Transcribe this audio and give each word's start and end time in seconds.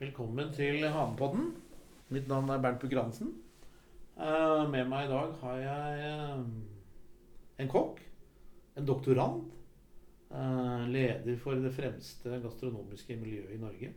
Velkommen 0.00 0.48
til 0.56 0.80
Hanepodden. 0.88 1.50
Mitt 2.08 2.28
navn 2.28 2.48
er 2.48 2.60
Bernt 2.64 2.80
Bukk-Hansen. 2.80 3.34
Eh, 4.16 4.62
med 4.72 4.86
meg 4.88 5.04
i 5.04 5.10
dag 5.10 5.34
har 5.42 5.56
jeg 5.60 6.06
eh, 6.08 6.38
en 7.60 7.68
kokk, 7.68 7.98
en 8.80 8.86
doktorand, 8.88 9.42
eh, 10.32 10.86
leder 10.88 11.36
for 11.42 11.60
det 11.60 11.74
fremste 11.76 12.38
gastronomiske 12.40 13.18
miljøet 13.20 13.52
i 13.52 13.60
Norge. 13.60 13.90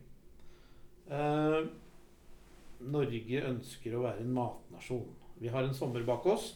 Norge 2.84 3.40
ønsker 3.48 3.96
å 3.96 4.02
være 4.04 4.26
en 4.26 4.34
matnasjon. 4.36 5.06
Vi 5.40 5.48
har 5.54 5.64
en 5.64 5.72
sommer 5.78 6.04
bak 6.04 6.26
oss 6.34 6.50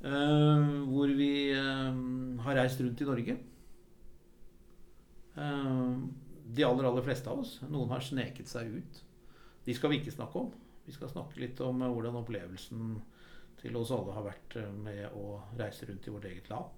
hvor 0.00 1.12
vi 1.18 1.28
har 1.52 2.56
reist 2.56 2.80
rundt 2.80 3.04
i 3.04 3.10
Norge. 3.10 3.36
Eh, 6.48 6.54
de 6.54 6.64
aller, 6.64 6.84
aller 6.84 7.02
fleste 7.02 7.30
av 7.30 7.38
oss. 7.40 7.60
Noen 7.68 7.90
har 7.90 8.00
sneket 8.00 8.48
seg 8.48 8.72
ut. 8.80 9.04
De 9.64 9.74
skal 9.74 9.90
vi 9.90 10.00
ikke 10.00 10.14
snakke 10.14 10.38
om. 10.38 10.52
Vi 10.86 10.92
skal 10.92 11.10
snakke 11.12 11.40
litt 11.40 11.60
om 11.60 11.82
eh, 11.82 11.92
hvordan 11.92 12.20
opplevelsen 12.22 12.98
til 13.58 13.76
oss 13.76 13.92
alle 13.92 14.14
har 14.14 14.26
vært 14.28 14.56
eh, 14.56 14.72
med 14.72 15.16
å 15.18 15.40
reise 15.58 15.88
rundt 15.88 16.06
i 16.08 16.14
vårt 16.14 16.28
eget 16.30 16.48
land. 16.52 16.74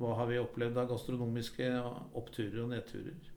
Hva 0.00 0.14
har 0.16 0.30
vi 0.30 0.40
opplevd 0.40 0.78
av 0.80 0.88
gastronomiske 0.90 1.68
oppturer 2.18 2.62
og 2.64 2.70
nedturer? 2.72 3.28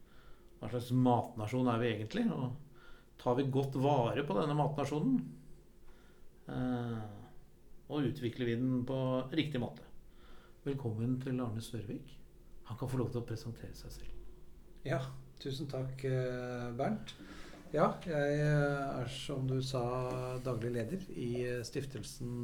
Hva 0.59 0.69
slags 0.71 0.93
matnasjon 0.95 1.67
er 1.73 1.81
vi 1.81 1.89
egentlig? 1.91 2.25
Og 2.31 3.19
tar 3.21 3.35
vi 3.39 3.49
godt 3.51 3.75
vare 3.81 4.23
på 4.25 4.37
denne 4.37 4.55
matnasjonen? 4.57 5.19
Eh, 6.53 7.05
og 7.85 8.07
utvikler 8.07 8.49
vi 8.49 8.59
den 8.61 8.85
på 8.87 8.97
riktig 9.35 9.61
måte? 9.61 9.85
Velkommen 10.65 11.19
til 11.21 11.41
Arne 11.43 11.61
Sørvik. 11.61 12.15
Han 12.65 12.77
kan 12.79 12.89
få 12.89 12.97
lov 12.97 13.11
til 13.13 13.21
å 13.21 13.27
presentere 13.27 13.75
seg 13.77 13.93
selv. 13.99 14.14
Ja, 14.85 14.99
tusen 15.41 15.65
takk, 15.65 16.03
eh, 16.05 16.67
Bernt. 16.77 17.15
Ja, 17.73 17.87
jeg 18.05 18.35
eh, 18.37 18.99
er 19.01 19.07
som 19.09 19.47
du 19.49 19.55
sa 19.65 19.81
daglig 20.45 20.75
leder 20.75 21.07
i 21.09 21.29
eh, 21.41 21.63
stiftelsen 21.65 22.43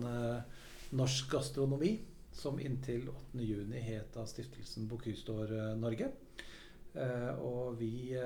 Norsk 0.97 1.29
Gastronomi, 1.35 1.91
som 2.33 2.57
inntil 2.57 3.05
8.6 3.35 3.75
het 3.85 4.17
av 4.17 4.25
stiftelsen 4.31 4.89
Bocuse 4.89 5.61
Norge. 5.77 6.09
Og 7.45 7.77
vi, 7.77 8.17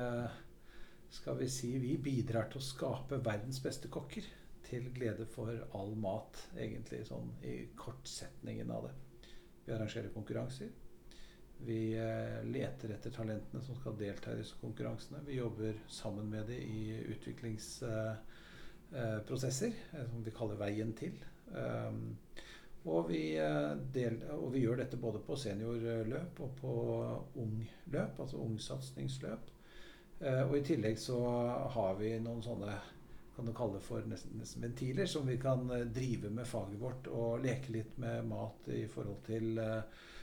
skal 1.14 1.38
vi 1.42 1.50
si, 1.52 1.74
vi 1.84 1.98
bidrar 2.02 2.48
til 2.50 2.62
å 2.62 2.66
skape 2.70 3.20
verdens 3.20 3.60
beste 3.62 3.92
kokker. 3.92 4.32
Til 4.66 4.88
glede 4.96 5.28
for 5.30 5.52
all 5.78 5.92
mat, 6.00 6.40
egentlig, 6.56 7.04
sånn 7.06 7.36
i 7.44 7.58
kortsetningen 7.78 8.72
av 8.74 8.88
det. 8.88 8.96
Vi 9.68 9.76
arrangerer 9.76 10.16
konkurranser. 10.16 10.72
Vi 11.58 11.98
eh, 11.98 12.44
leter 12.44 12.90
etter 12.94 13.12
talentene 13.12 13.64
som 13.64 13.76
skal 13.76 13.98
delta 13.98 14.34
i 14.34 14.38
disse 14.42 14.56
konkurransene. 14.62 15.20
Vi 15.26 15.36
jobber 15.40 15.74
sammen 15.88 16.30
med 16.30 16.46
dem 16.52 16.62
i 16.62 17.04
utviklingsprosesser, 17.16 19.74
eh, 19.94 20.10
som 20.12 20.24
vi 20.24 20.32
kaller 20.36 20.56
Veien 20.60 20.94
til. 20.94 21.26
Um, 21.46 22.18
og 22.86 23.10
vi, 23.10 23.38
eh, 23.38 23.72
del, 23.94 24.20
og 24.36 24.52
vi 24.54 24.60
gjør 24.62 24.78
dette 24.84 24.98
både 25.02 25.20
på 25.26 25.36
seniorløp 25.40 26.42
og 26.46 26.52
på 26.60 26.74
ungløp, 27.42 28.20
altså 28.20 28.38
ungsatsingsløp. 28.38 29.50
Eh, 30.20 30.44
og 30.46 30.58
i 30.58 30.64
tillegg 30.64 31.00
så 31.02 31.18
har 31.74 31.98
vi 32.00 32.14
noen 32.20 32.44
sånne 32.46 32.76
kan 33.36 33.46
du 33.46 33.52
kalle 33.52 33.76
det 33.76 33.84
for 33.84 34.06
nesten, 34.08 34.38
nesten 34.40 34.64
ventiler, 34.64 35.06
som 35.12 35.28
vi 35.28 35.36
kan 35.42 35.66
eh, 35.74 35.88
drive 35.92 36.30
med 36.32 36.48
faget 36.48 36.80
vårt 36.80 37.08
og 37.12 37.42
leke 37.44 37.74
litt 37.74 37.98
med 38.00 38.30
mat 38.30 38.70
i 38.72 38.86
forhold 38.92 39.26
til 39.28 39.58
eh, 39.60 39.82
Um, 39.82 40.15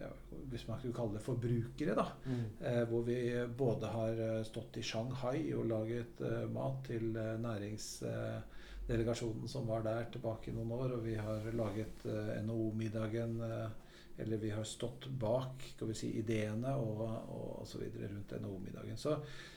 ja, 0.00 0.08
hvis 0.50 0.68
man 0.68 0.78
skulle 0.78 0.94
kalle 0.94 1.14
det 1.16 1.22
forbrukere, 1.24 1.94
da. 1.96 2.06
Mm. 2.24 2.44
Eh, 2.60 2.88
hvor 2.90 3.02
vi 3.06 3.46
både 3.58 3.86
har 3.94 4.12
eh, 4.26 4.42
stått 4.46 4.76
i 4.78 4.86
Shanghai 4.86 5.54
og 5.56 5.64
laget 5.70 6.20
eh, 6.24 6.50
mat 6.52 6.84
til 6.88 7.04
næringsdelegasjonen 7.44 9.48
som 9.48 9.68
var 9.70 9.80
der 9.86 10.04
tilbake 10.12 10.50
i 10.50 10.54
noen 10.56 10.72
år. 10.76 10.88
Og 10.98 11.02
vi 11.06 11.14
har 11.18 11.40
laget 11.56 11.96
NHO-middagen. 12.44 13.32
Eller 14.16 14.36
vi 14.38 14.50
har 14.54 14.62
stått 14.62 15.08
bak 15.18 15.62
skal 15.72 15.88
vi 15.90 15.94
si, 15.98 16.06
ideene 16.20 16.70
og, 16.78 17.00
og, 17.02 17.60
og 17.60 17.66
så 17.66 17.78
videre 17.80 18.12
rundt 18.12 18.30
NHO-middagen. 18.38 18.96
Så, 19.00 19.16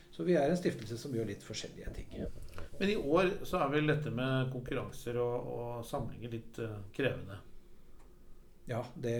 så 0.09 0.23
vi 0.25 0.33
er 0.33 0.49
en 0.49 0.57
stiftelse 0.57 0.97
som 0.97 1.13
gjør 1.13 1.29
litt 1.29 1.43
forskjellige 1.45 1.93
ting. 1.93 2.09
Men 2.79 2.89
i 2.89 2.95
år 2.97 3.45
så 3.45 3.57
er 3.61 3.69
vel 3.75 3.87
dette 3.91 4.09
med 4.13 4.51
konkurranser 4.53 5.17
og, 5.21 5.35
og 5.53 5.85
samlinger 5.85 6.29
litt 6.33 6.59
uh, 6.63 6.77
krevende. 6.93 7.37
Ja, 8.67 8.81
det, 8.99 9.15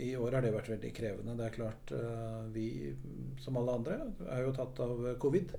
i 0.00 0.14
år 0.16 0.38
har 0.38 0.44
det 0.44 0.54
vært 0.54 0.70
veldig 0.72 0.90
krevende. 0.96 1.36
Det 1.36 1.44
er 1.44 1.56
klart 1.58 1.90
eh, 1.92 2.44
vi, 2.54 2.68
som 3.42 3.58
alle 3.60 3.74
andre, 3.76 3.98
er 4.32 4.46
jo 4.46 4.54
tatt 4.56 4.80
av 4.80 5.02
covid. 5.20 5.52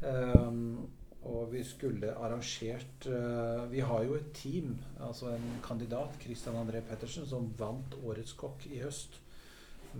Um, 0.00 0.86
og 1.24 1.52
vi 1.54 1.62
skulle 1.64 2.12
arrangert 2.20 3.06
uh, 3.08 3.64
Vi 3.72 3.80
har 3.80 4.02
jo 4.04 4.16
et 4.18 4.26
team, 4.36 4.74
altså 5.00 5.30
en 5.32 5.46
kandidat, 5.64 6.16
Christian 6.20 6.56
André 6.60 6.82
Pettersen, 6.84 7.24
som 7.28 7.48
vant 7.58 7.96
Årets 8.04 8.36
kokk 8.36 8.66
i 8.68 8.82
høst 8.82 9.20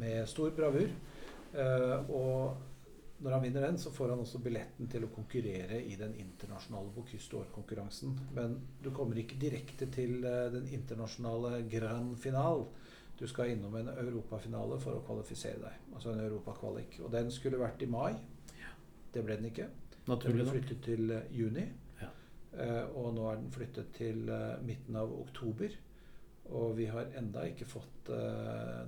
med 0.00 0.24
stor 0.28 0.52
bravur. 0.56 0.88
Uh, 1.54 2.10
og 2.12 2.73
når 3.24 3.32
han 3.32 3.42
vinner 3.42 3.62
den, 3.64 3.78
så 3.80 3.90
får 3.90 4.10
han 4.12 4.20
også 4.20 4.38
billetten 4.44 4.88
til 4.92 5.06
å 5.06 5.08
konkurrere 5.14 5.78
i 5.80 5.94
den 5.96 6.12
internasjonale 6.20 6.90
Bocuse 6.92 7.30
d'Or-konkurransen. 7.32 8.10
Men 8.36 8.58
du 8.84 8.90
kommer 8.92 9.16
ikke 9.16 9.38
direkte 9.40 9.88
til 9.94 10.18
eh, 10.28 10.50
den 10.52 10.66
internasjonale 10.76 11.62
grand 11.72 12.18
final. 12.20 12.66
Du 13.16 13.24
skal 13.30 13.54
innom 13.54 13.78
en 13.80 13.88
europafinale 13.94 14.76
for 14.82 14.98
å 14.98 15.04
kvalifisere 15.06 15.62
deg. 15.62 15.86
Altså 15.94 16.12
en 16.12 16.20
europakvalik. 16.26 16.98
Og 17.00 17.08
den 17.14 17.32
skulle 17.32 17.62
vært 17.62 17.86
i 17.86 17.88
mai. 17.88 18.12
Det 19.14 19.24
ble 19.24 19.38
den 19.40 19.48
ikke. 19.48 19.70
Den 19.94 20.12
Naturlig 20.12 20.36
ble 20.36 20.44
nok. 20.44 20.54
flyttet 20.58 20.84
til 20.90 21.16
eh, 21.16 21.32
juni. 21.32 21.66
Ja. 22.02 22.12
Eh, 22.60 22.84
og 22.92 23.08
nå 23.16 23.24
er 23.30 23.40
den 23.40 23.50
flyttet 23.56 23.94
til 23.96 24.28
midten 24.68 25.00
av 25.00 25.16
oktober. 25.16 25.80
Og 26.52 26.76
vi 26.76 26.90
har 26.92 27.08
enda 27.16 27.48
ikke 27.48 27.64
fått 27.64 28.10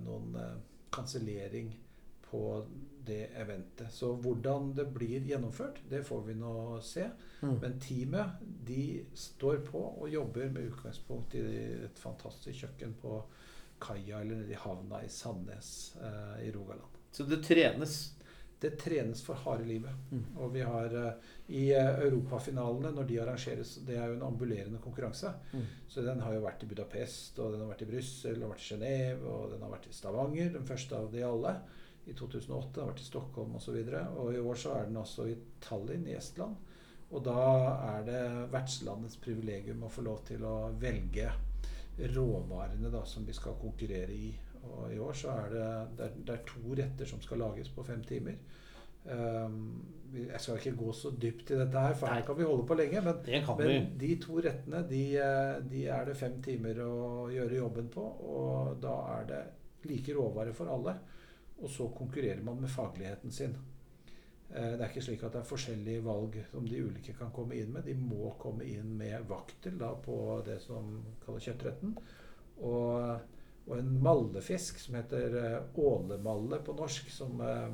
noen 0.05 0.35
kansellering 0.93 1.71
på 2.37 2.67
det 3.07 3.29
eventet. 3.39 3.93
Så 3.93 4.13
hvordan 4.13 4.73
det 4.75 4.89
blir 4.95 5.25
gjennomført, 5.25 5.79
det 5.89 6.03
får 6.05 6.25
vi 6.27 6.35
nå 6.35 6.55
se. 6.83 7.07
Mm. 7.41 7.55
Men 7.63 7.79
teamet 7.81 8.43
de 8.67 8.83
står 9.15 9.63
på 9.69 9.83
og 9.89 10.11
jobber 10.11 10.51
med 10.53 10.73
utgangspunkt 10.73 11.37
i 11.39 11.45
et 11.87 12.03
fantastisk 12.03 12.65
kjøkken 12.65 12.97
på 13.01 13.21
kaia 13.83 14.21
eller 14.21 14.43
nede 14.43 14.57
i 14.57 14.59
havna 14.59 15.05
i 15.05 15.09
Sandnes 15.13 15.71
eh, 16.03 16.47
i 16.49 16.53
Rogaland. 16.53 17.01
Så 17.13 17.29
det 17.29 17.43
trenes. 17.47 17.97
Det 18.59 18.71
trenes 18.81 19.21
for 19.23 19.37
harde 19.45 19.67
livet. 19.69 19.93
Mm. 20.11 20.25
Og 20.41 20.53
vi 20.55 20.63
har 20.65 20.95
eh, 20.97 21.33
i 21.53 21.65
eh, 21.77 21.99
europafinalene, 22.09 22.91
når 22.97 23.09
de 23.11 23.19
arrangeres 23.21 23.75
Det 23.87 23.99
er 24.01 24.09
jo 24.09 24.17
en 24.17 24.29
ambulerende 24.31 24.81
konkurranse. 24.83 25.35
Mm. 25.53 25.67
Så 25.93 26.03
den 26.03 26.25
har 26.25 26.35
jo 26.35 26.45
vært 26.45 26.65
i 26.65 26.71
Budapest, 26.71 27.39
og 27.39 27.53
den 27.53 27.63
har 27.63 27.75
vært 27.75 27.85
i 27.85 27.91
Brussel, 27.91 28.41
og 28.41 28.55
vært 28.55 28.65
i 28.65 28.71
Genéve, 28.73 29.29
og 29.29 29.53
den 29.53 29.67
har 29.67 29.75
vært 29.77 29.91
i 29.91 29.97
Stavanger, 29.99 30.55
den 30.57 30.67
første 30.67 30.97
av 30.97 31.13
de 31.13 31.27
alle. 31.29 31.59
I 32.07 32.15
2008 32.15 32.71
det 32.75 32.83
har 32.83 32.91
vært 32.93 33.03
i 33.03 33.09
Stockholm 33.09 33.57
osv. 33.59 33.77
Og, 33.77 33.91
så 33.91 34.03
og 34.23 34.33
i 34.35 34.43
år 34.43 34.61
så 34.63 34.75
er 34.77 34.89
den 34.89 35.01
også 35.01 35.27
i 35.31 35.37
Tallinn 35.63 36.07
i 36.07 36.17
Estland. 36.17 36.57
Og 37.15 37.23
da 37.23 37.43
er 37.97 38.07
det 38.07 38.23
vertslandets 38.51 39.19
privilegium 39.23 39.85
å 39.87 39.93
få 39.93 40.03
lov 40.07 40.25
til 40.27 40.43
å 40.47 40.57
velge 40.81 41.31
råvarene 41.97 42.91
da, 42.93 43.05
som 43.07 43.27
vi 43.27 43.35
skal 43.35 43.59
konkurrere 43.61 44.15
i. 44.15 44.31
Og 44.67 44.95
i 44.95 44.99
år 44.99 45.15
så 45.15 45.35
er 45.35 45.53
det, 45.53 45.67
det, 45.99 46.09
er, 46.09 46.23
det 46.27 46.35
er 46.35 46.47
to 46.49 46.79
retter 46.79 47.11
som 47.11 47.23
skal 47.23 47.43
lages 47.45 47.71
på 47.73 47.85
fem 47.87 48.03
timer. 48.07 48.39
Um, 49.07 49.61
jeg 50.17 50.41
skal 50.43 50.59
ikke 50.59 50.79
gå 50.81 50.93
så 50.97 51.13
dypt 51.15 51.53
i 51.55 51.59
dette 51.61 51.83
her, 51.83 51.95
for 51.99 52.11
Nei. 52.11 52.19
her 52.19 52.27
kan 52.27 52.39
vi 52.39 52.47
holde 52.49 52.67
på 52.67 52.79
lenge. 52.79 53.03
Men, 53.07 53.21
men 53.61 53.91
de 54.01 54.13
to 54.23 54.41
rettene 54.43 54.83
de, 54.91 55.03
de 55.71 55.85
er 55.95 56.09
det 56.09 56.17
fem 56.19 56.41
timer 56.43 56.83
å 56.83 56.97
gjøre 57.31 57.61
jobben 57.61 57.91
på. 57.93 58.07
Og 58.35 58.83
da 58.83 58.97
er 59.19 59.31
det 59.31 59.43
like 59.87 60.15
råvarer 60.17 60.57
for 60.57 60.75
alle. 60.75 60.97
Og 61.63 61.71
så 61.73 61.89
konkurrerer 61.97 62.43
man 62.45 62.61
med 62.61 62.69
fagligheten 62.69 63.33
sin. 63.33 63.57
Eh, 64.51 64.73
Det 64.77 64.81
er 64.81 64.89
ikke 64.89 65.03
slik 65.03 65.23
at 65.25 65.33
det 65.33 65.41
er 65.41 65.49
forskjellige 65.49 66.05
valg 66.05 66.37
som 66.51 66.67
de 66.69 66.83
ulike 66.85 67.15
kan 67.19 67.33
komme 67.35 67.57
inn 67.57 67.73
med. 67.73 67.87
De 67.89 67.95
må 67.95 68.35
komme 68.39 68.65
inn 68.65 68.93
med 68.99 69.25
vaktel 69.29 69.79
da, 69.81 69.95
på 69.95 70.43
det 70.47 70.61
som 70.63 71.03
kalles 71.25 71.49
kjøttretten. 71.49 71.97
Og, 72.57 73.21
og 73.67 73.73
en 73.79 73.89
mallefisk 74.03 74.79
som 74.79 74.95
heter 75.01 75.39
eh, 75.41 75.81
ålemalle 75.81 76.61
på 76.65 76.77
norsk, 76.77 77.11
som, 77.11 77.41
eh, 77.41 77.73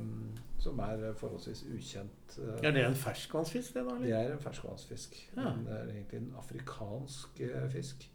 som 0.63 0.79
er 0.79 1.11
forholdsvis 1.19 1.65
ukjent. 1.75 2.39
Er 2.63 2.71
det 2.71 2.85
en 2.87 2.95
ferskvannsfisk, 2.95 3.75
det 3.75 3.85
da? 3.85 3.99
det 4.01 4.15
er 4.17 4.33
en 4.33 4.41
ferskvannsfisk. 4.47 5.19
Ja. 5.35 5.53
Det 5.59 5.77
er 5.77 5.93
egentlig 5.93 6.23
en 6.23 6.33
afrikansk 6.39 7.43
fisk. 7.75 8.09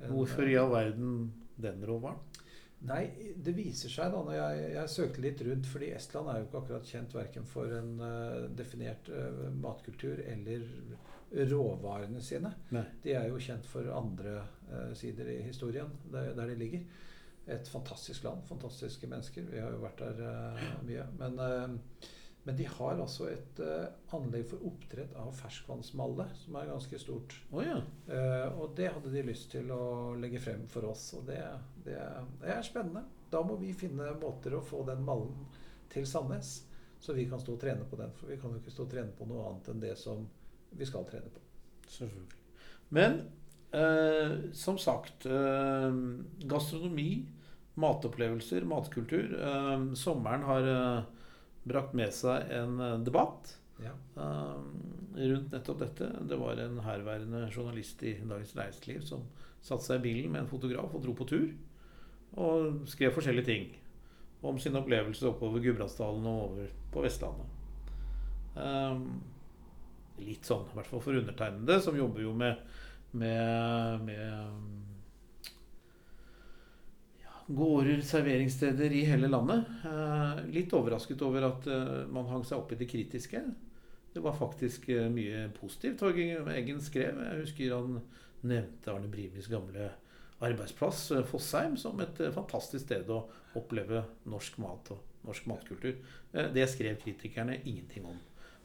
En, 0.00 0.10
Hvorfor 0.16 0.48
i 0.48 0.56
all 0.58 0.72
verden 0.72 1.32
den 1.62 1.84
råvaren? 1.86 2.18
Nei, 2.88 3.02
det 3.38 3.54
viser 3.54 3.92
seg 3.92 4.10
da 4.10 4.20
når 4.26 4.34
jeg, 4.34 4.62
jeg 4.74 4.90
søkte 4.90 5.22
litt 5.22 5.42
rundt, 5.46 5.68
fordi 5.70 5.92
Estland 5.94 6.30
er 6.32 6.40
jo 6.40 6.48
ikke 6.48 6.62
akkurat 6.62 6.88
kjent 6.88 7.14
verken 7.14 7.46
for 7.46 7.74
en 7.78 7.92
uh, 8.02 8.48
definert 8.58 9.10
uh, 9.12 9.44
matkultur 9.54 10.18
eller 10.26 10.66
råvarene 11.52 12.20
sine. 12.24 12.50
Nei. 12.74 12.84
De 13.04 13.14
er 13.16 13.28
jo 13.30 13.38
kjent 13.40 13.68
for 13.70 13.86
andre 13.94 14.40
uh, 14.72 14.90
sider 14.98 15.30
i 15.30 15.38
historien 15.46 15.94
der, 16.10 16.32
der 16.38 16.50
de 16.50 16.58
ligger. 16.58 16.82
Et 17.52 17.70
fantastisk 17.70 18.26
land, 18.26 18.42
fantastiske 18.50 19.06
mennesker. 19.10 19.46
Vi 19.50 19.62
har 19.62 19.70
jo 19.74 19.82
vært 19.82 20.02
der 20.02 20.82
mye. 20.86 21.06
Men, 21.18 21.40
Men 22.44 22.56
de 22.56 22.64
har 22.66 22.98
altså 22.98 23.28
et 23.30 23.60
uh, 23.62 23.84
anlegg 24.16 24.48
for 24.50 24.64
oppdrett 24.66 25.12
av 25.18 25.30
ferskvannsmalle, 25.38 26.26
som 26.40 26.56
er 26.58 26.72
ganske 26.72 26.98
stort. 26.98 27.36
Oh, 27.52 27.62
ja. 27.62 27.76
uh, 28.08 28.58
og 28.58 28.74
det 28.78 28.88
hadde 28.90 29.12
de 29.12 29.22
lyst 29.28 29.52
til 29.52 29.70
å 29.70 30.14
legge 30.18 30.40
frem 30.42 30.64
for 30.70 30.88
oss. 30.90 31.12
Og 31.18 31.28
det, 31.28 31.38
det, 31.86 32.00
det, 32.40 32.48
er 32.50 32.66
spennende. 32.66 33.04
Da 33.30 33.44
må 33.46 33.60
vi 33.60 33.70
finne 33.78 34.10
måter 34.18 34.58
å 34.58 34.64
få 34.66 34.82
den 34.90 35.04
mallen 35.06 35.46
til 35.92 36.08
Sandnes, 36.08 36.56
så 37.02 37.14
vi 37.14 37.28
kan 37.30 37.38
stå 37.42 37.54
og 37.54 37.62
trene 37.62 37.86
på 37.86 38.00
den. 38.00 38.10
For 38.18 38.34
vi 38.34 38.40
kan 38.42 38.50
jo 38.50 38.58
ikke 38.58 38.74
stå 38.74 38.88
og 38.88 38.96
trene 38.96 39.14
på 39.14 39.30
noe 39.30 39.46
annet 39.46 39.70
enn 39.70 39.86
det 39.86 39.94
som 40.02 40.26
vi 40.74 40.88
skal 40.88 41.06
trene 41.06 41.30
på. 41.30 41.46
Selvfølgelig. 41.94 42.42
Men 42.98 43.18
uh, 43.70 44.50
som 44.50 44.82
sagt 44.82 45.30
Gastronomi, 46.50 47.10
matopplevelser, 47.78 48.66
matkultur. 48.68 49.30
sommeren 49.96 50.42
har 50.44 50.66
brakt 51.68 51.94
med 51.94 52.14
seg 52.14 52.50
en 52.56 52.80
eh, 52.82 52.98
debatt 53.06 53.56
ja. 53.82 53.92
um, 54.14 54.70
rundt 55.16 55.52
nettopp 55.52 55.82
dette. 55.82 56.08
Det 56.28 56.38
var 56.38 56.60
en 56.62 56.80
herværende 56.84 57.44
journalist 57.50 58.02
i 58.06 58.16
Dagens 58.20 58.54
Reiseliv 58.58 59.04
som 59.06 59.26
satte 59.62 59.86
seg 59.86 60.00
i 60.00 60.06
bilen 60.08 60.32
med 60.34 60.44
en 60.44 60.50
fotograf 60.50 60.94
og 60.94 61.04
dro 61.04 61.14
på 61.18 61.28
tur. 61.30 61.48
Og 62.42 62.86
skrev 62.90 63.14
forskjellige 63.14 63.48
ting 63.48 63.68
om 64.42 64.58
sine 64.58 64.80
opplevelser 64.80 65.30
oppover 65.30 65.62
Gudbrandsdalen 65.62 66.24
og 66.26 66.46
over 66.48 66.72
på 66.94 67.04
Vestlandet. 67.04 67.58
Um, 68.56 69.20
litt 70.22 70.46
sånn, 70.46 70.66
i 70.70 70.76
hvert 70.76 70.90
fall 70.90 71.02
for 71.04 71.18
undertegnede, 71.18 71.78
som 71.84 71.96
jobber 71.96 72.24
jo 72.24 72.32
med, 72.36 72.58
med, 73.16 74.02
med 74.08 74.91
gårder, 77.46 78.00
serveringssteder 78.00 78.92
i 78.92 79.04
hele 79.04 79.28
landet. 79.28 79.68
Eh, 79.84 80.42
litt 80.54 80.72
overrasket 80.76 81.22
over 81.26 81.48
at 81.48 81.68
eh, 81.70 81.92
man 82.12 82.28
hang 82.30 82.44
seg 82.46 82.60
opp 82.60 82.72
i 82.72 82.78
det 82.80 82.88
kritiske. 82.90 83.42
Det 84.12 84.22
var 84.22 84.36
faktisk 84.38 84.88
eh, 84.92 85.08
mye 85.12 85.46
positivt 85.56 86.00
Torgeir 86.02 86.48
Eggen 86.54 86.82
skrev. 86.84 87.20
Jeg 87.26 87.44
husker 87.44 87.76
han 87.76 88.00
nevnte 88.42 88.92
Arne 88.92 89.10
Brimis 89.10 89.50
gamle 89.50 89.92
arbeidsplass, 90.42 91.04
Fossheim, 91.30 91.76
som 91.78 92.00
et 92.02 92.18
fantastisk 92.34 92.88
sted 92.88 93.10
å 93.14 93.22
oppleve 93.58 94.02
norsk 94.26 94.58
mat 94.62 94.90
og 94.90 95.26
norsk 95.28 95.46
matkultur. 95.46 96.00
Det 96.32 96.64
skrev 96.66 96.98
kritikerne 96.98 97.60
ingenting 97.62 98.08
om. 98.10 98.18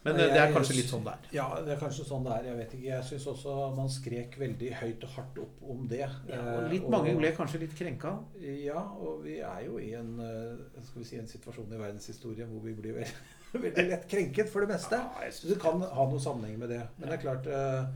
Men 0.07 0.21
jeg, 0.21 0.31
det 0.33 0.41
er 0.41 0.53
kanskje 0.55 0.75
litt 0.77 0.91
sånn 0.91 1.03
det 1.05 1.13
er. 1.13 1.27
Ja, 1.35 1.45
det 1.65 1.73
er 1.73 1.79
kanskje 1.81 2.05
sånn 2.07 2.27
det 2.27 2.33
er. 2.35 2.47
Jeg 2.49 2.59
vet 2.59 2.75
ikke. 2.77 2.87
Jeg 2.87 3.07
syns 3.09 3.27
også 3.33 3.55
man 3.75 3.91
skrek 3.91 4.37
veldig 4.41 4.71
høyt 4.79 5.05
og 5.07 5.13
hardt 5.17 5.41
opp 5.43 5.67
om 5.73 5.83
det. 5.91 6.03
Ja, 6.29 6.41
og 6.53 6.67
litt 6.71 6.87
og, 6.87 6.93
mange 6.95 7.15
ble 7.19 7.31
kanskje 7.37 7.61
litt 7.65 7.75
krenka? 7.77 8.13
Ja, 8.41 8.81
og 9.03 9.21
vi 9.25 9.37
er 9.43 9.61
jo 9.65 9.81
i 9.83 9.91
en, 9.99 10.15
eh, 10.23 10.81
skal 10.87 11.03
vi 11.03 11.09
si, 11.09 11.19
en 11.19 11.29
situasjon 11.31 11.73
i 11.73 11.81
verdenshistorien 11.81 12.49
hvor 12.53 12.65
vi 12.65 12.75
blir 12.77 12.97
veldig, 13.01 13.27
veldig 13.67 13.87
lett 13.91 14.09
krenket 14.11 14.51
for 14.53 14.65
det 14.65 14.73
meste. 14.75 14.99
Ja, 14.99 15.31
Så 15.33 15.51
det 15.51 15.59
kan 15.63 15.83
ha 15.83 16.09
noe 16.09 16.23
sammenheng 16.23 16.59
med 16.63 16.73
det. 16.75 16.83
Men 16.97 17.09
det 17.09 17.19
er 17.19 17.23
klart, 17.27 17.51
uh, 17.51 17.87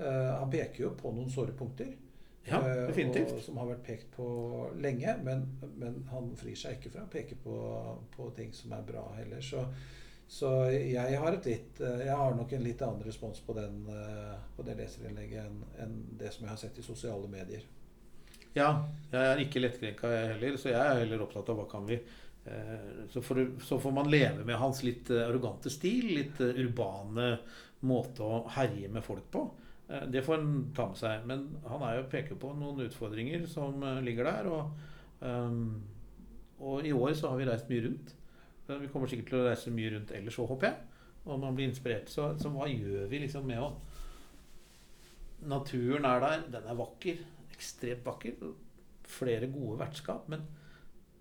uh, 0.00 0.30
han 0.40 0.52
peker 0.52 0.88
jo 0.88 0.94
på 0.98 1.14
noen 1.16 1.32
såre 1.32 1.56
punkter. 1.56 1.94
Ja, 2.48 2.60
definitivt. 2.88 3.34
Og, 3.34 3.42
som 3.44 3.58
har 3.60 3.68
vært 3.68 3.86
pekt 3.86 4.12
på 4.16 4.26
lenge. 4.80 5.14
Men, 5.24 5.46
men 5.78 6.02
han 6.10 6.32
frir 6.40 6.58
seg 6.58 6.78
ikke 6.78 6.94
fra 6.94 7.06
å 7.06 7.12
peke 7.12 7.38
på, 7.40 7.56
på 8.14 8.30
ting 8.36 8.52
som 8.56 8.72
er 8.76 8.86
bra 8.86 9.04
heller. 9.18 9.44
Så 9.44 9.64
så 10.30 10.48
jeg 10.70 11.18
har, 11.18 11.34
litt, 11.42 11.80
eh, 11.82 12.02
jeg 12.06 12.14
har 12.14 12.36
nok 12.38 12.52
en 12.54 12.62
litt 12.62 12.82
annen 12.86 13.02
respons 13.02 13.40
på, 13.42 13.54
den, 13.56 13.80
eh, 13.90 14.36
på 14.54 14.62
det 14.62 14.76
leserinnlegget 14.78 15.42
enn, 15.42 15.56
enn 15.82 15.96
det 16.20 16.30
som 16.30 16.44
jeg 16.44 16.52
har 16.52 16.60
sett 16.60 16.76
i 16.78 16.84
sosiale 16.86 17.26
medier. 17.32 17.64
Ja, 18.54 18.68
jeg 19.10 19.24
er 19.32 19.42
ikke 19.42 19.62
lettkrenka, 19.62 20.10
jeg 20.14 20.28
heller. 20.36 20.58
Så 20.58 20.70
jeg 20.70 20.78
er 20.78 21.00
heller 21.02 21.24
opptatt 21.24 21.50
av 21.50 21.58
hva 21.58 21.64
kan 21.70 21.88
vi 21.88 21.98
eh, 21.98 23.00
så 23.10 23.24
får, 23.26 23.42
så 23.66 23.80
får 23.82 23.96
man 23.96 24.10
leve 24.12 24.46
med 24.46 24.58
hans 24.62 24.84
litt 24.86 25.10
arrogante 25.16 25.72
stil, 25.74 26.12
litt 26.20 26.38
urbane 26.46 27.32
måte 27.90 28.22
å 28.22 28.44
herje 28.54 28.92
med 28.92 29.02
folk 29.02 29.26
på. 29.34 29.44
Det 29.90 30.22
får 30.22 30.38
han 30.38 30.54
ta 30.76 30.86
med 30.92 31.00
seg. 31.00 31.26
Men 31.26 31.44
han 31.66 31.82
er 31.88 31.98
jo 31.98 32.06
peker 32.12 32.38
på 32.38 32.52
noen 32.54 32.84
utfordringer 32.86 33.48
som 33.50 33.82
ligger 34.06 34.30
der. 34.30 34.46
Og, 34.54 35.26
og 36.62 36.86
i 36.86 36.94
år 36.94 37.16
så 37.18 37.32
har 37.32 37.40
vi 37.40 37.48
reist 37.48 37.72
mye 37.72 37.88
rundt. 37.88 38.14
Vi 38.78 38.88
kommer 38.92 39.10
sikkert 39.10 39.32
til 39.32 39.40
å 39.40 39.46
reise 39.48 39.72
mye 39.74 39.90
rundt 39.94 40.12
ellers 40.14 40.38
òg, 40.38 40.52
håper 40.52 40.68
jeg. 40.68 41.00
Og 41.26 41.40
man 41.40 41.56
blir 41.56 41.68
inspirert. 41.68 42.10
Så, 42.12 42.30
så, 42.40 42.52
hva 42.54 42.68
gjør 42.70 43.08
vi 43.10 43.24
liksom 43.24 43.48
med 43.48 43.62
å 43.62 43.72
Naturen 45.50 46.04
er 46.04 46.20
der. 46.20 46.42
Den 46.52 46.66
er 46.68 46.76
vakker. 46.76 47.22
Ekstremt 47.54 48.04
vakker. 48.04 48.36
Flere 49.08 49.48
gode 49.52 49.78
vertskap. 49.80 50.28
Men 50.28 50.44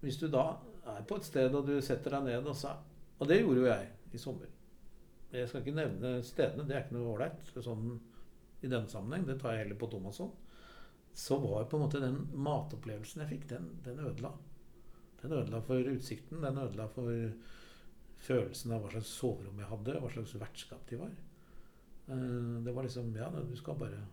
hvis 0.04 0.20
du 0.20 0.28
da 0.32 0.58
er 0.90 1.06
på 1.08 1.20
et 1.20 1.28
sted 1.28 1.56
og 1.56 1.68
du 1.68 1.78
setter 1.84 2.18
deg 2.18 2.28
ned 2.28 2.48
og 2.48 2.58
sa 2.58 2.78
Og 3.20 3.28
det 3.28 3.42
gjorde 3.42 3.64
jo 3.64 3.70
jeg 3.70 3.88
i 4.16 4.20
sommer. 4.20 4.52
Jeg 5.32 5.48
skal 5.50 5.62
ikke 5.62 5.78
nevne 5.78 6.12
stedene, 6.26 6.66
det 6.66 6.76
er 6.76 6.86
ikke 6.86 6.96
noe 6.96 7.12
ålreit 7.12 7.50
sånn, 7.62 7.90
i 8.64 8.70
denne 8.70 8.90
sammenheng. 8.90 9.28
Det 9.28 9.36
tar 9.42 9.54
jeg 9.54 9.66
heller 9.66 9.78
på 9.78 9.90
Thomasson. 9.92 10.32
Så 11.14 11.38
var 11.44 11.68
på 11.70 11.78
en 11.78 11.84
måte 11.84 12.02
den 12.02 12.18
matopplevelsen 12.34 13.22
jeg 13.24 13.30
fikk, 13.36 13.46
den, 13.52 13.68
den 13.86 14.00
ødela. 14.08 14.32
Den 15.22 15.36
ødela 15.36 15.62
for 15.66 15.94
utsikten. 15.94 16.44
Den 16.44 16.62
ødela 16.62 16.88
for 16.94 17.10
følelsen 18.24 18.76
av 18.76 18.84
hva 18.84 18.94
slags 18.94 19.12
soverom 19.20 19.60
jeg 19.62 19.72
hadde, 19.72 19.98
hva 20.04 20.12
slags 20.14 20.36
vertskap 20.40 20.86
de 20.90 21.00
var. 21.00 21.12
Eh, 22.10 22.64
det 22.66 22.76
var 22.76 22.84
liksom 22.84 23.16
Ja, 23.16 23.30
du 23.30 23.56
skal 23.56 23.78
bare 23.80 24.06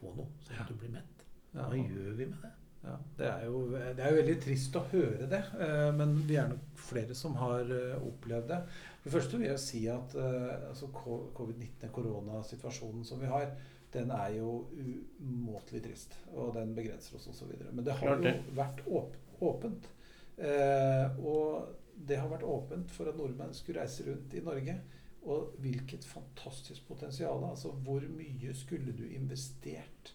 få 0.00 0.12
noe, 0.16 0.28
så 0.44 0.56
at 0.60 0.70
du 0.70 0.78
blir 0.80 0.94
mett. 0.94 1.26
Hva 1.52 1.72
gjør 1.76 2.16
vi 2.18 2.28
med 2.30 2.40
det? 2.42 2.52
Ja, 2.86 2.96
det, 3.18 3.26
er 3.26 3.44
jo, 3.48 3.60
det 3.72 4.02
er 4.04 4.12
jo 4.12 4.18
veldig 4.20 4.34
trist 4.44 4.76
å 4.78 4.82
høre 4.92 5.26
det, 5.26 5.40
eh, 5.64 5.88
men 5.96 6.12
vi 6.28 6.36
er 6.38 6.52
nok 6.52 6.76
flere 6.78 7.16
som 7.18 7.34
har 7.40 7.72
eh, 7.74 7.96
opplevd 7.98 8.52
det. 8.52 8.60
For 9.00 9.08
det 9.08 9.14
første 9.16 9.40
vil 9.40 9.48
jeg 9.48 9.62
si 9.62 9.80
at 9.90 10.14
altså 10.18 10.90
covid-19, 10.94 11.88
koronasituasjonen 11.94 13.06
som 13.06 13.22
vi 13.22 13.30
har, 13.30 13.50
den 13.94 14.10
er 14.10 14.36
jo 14.36 14.66
umåtelig 15.22 15.82
trist. 15.86 16.16
Og 16.34 16.54
den 16.56 16.74
begrenser 16.76 17.16
oss 17.16 17.28
osv. 17.30 17.52
Men 17.70 17.84
det 17.86 17.94
har 18.00 18.18
jo 18.18 18.32
vært 18.58 18.82
åpent. 19.40 19.86
Eh, 20.36 21.18
og 21.24 21.72
det 22.06 22.18
har 22.20 22.28
vært 22.30 22.46
åpent 22.46 22.92
for 22.92 23.08
at 23.10 23.16
nordmenn 23.18 23.54
skulle 23.56 23.82
reise 23.82 24.04
rundt 24.08 24.36
i 24.36 24.44
Norge. 24.44 24.76
Og 25.26 25.56
hvilket 25.62 26.06
fantastisk 26.06 26.86
potensial. 26.88 27.42
Altså 27.48 27.72
hvor 27.84 28.04
mye 28.12 28.54
skulle 28.54 28.94
du 28.94 29.06
investert 29.08 30.12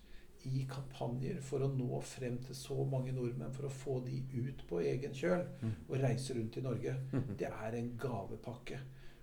i 0.48 0.64
kampanjer 0.70 1.42
for 1.46 1.62
å 1.62 1.70
nå 1.70 2.00
frem 2.06 2.40
til 2.42 2.58
så 2.58 2.80
mange 2.90 3.14
nordmenn, 3.14 3.54
for 3.54 3.68
å 3.68 3.74
få 3.74 4.00
de 4.06 4.24
ut 4.34 4.64
på 4.70 4.80
egen 4.90 5.14
kjøl 5.14 5.44
mm. 5.62 5.76
og 5.90 6.00
reise 6.02 6.38
rundt 6.38 6.58
i 6.58 6.64
Norge? 6.66 6.96
Mm. 7.12 7.28
Det 7.38 7.52
er 7.52 7.78
en 7.78 7.92
gavepakke. 8.02 8.80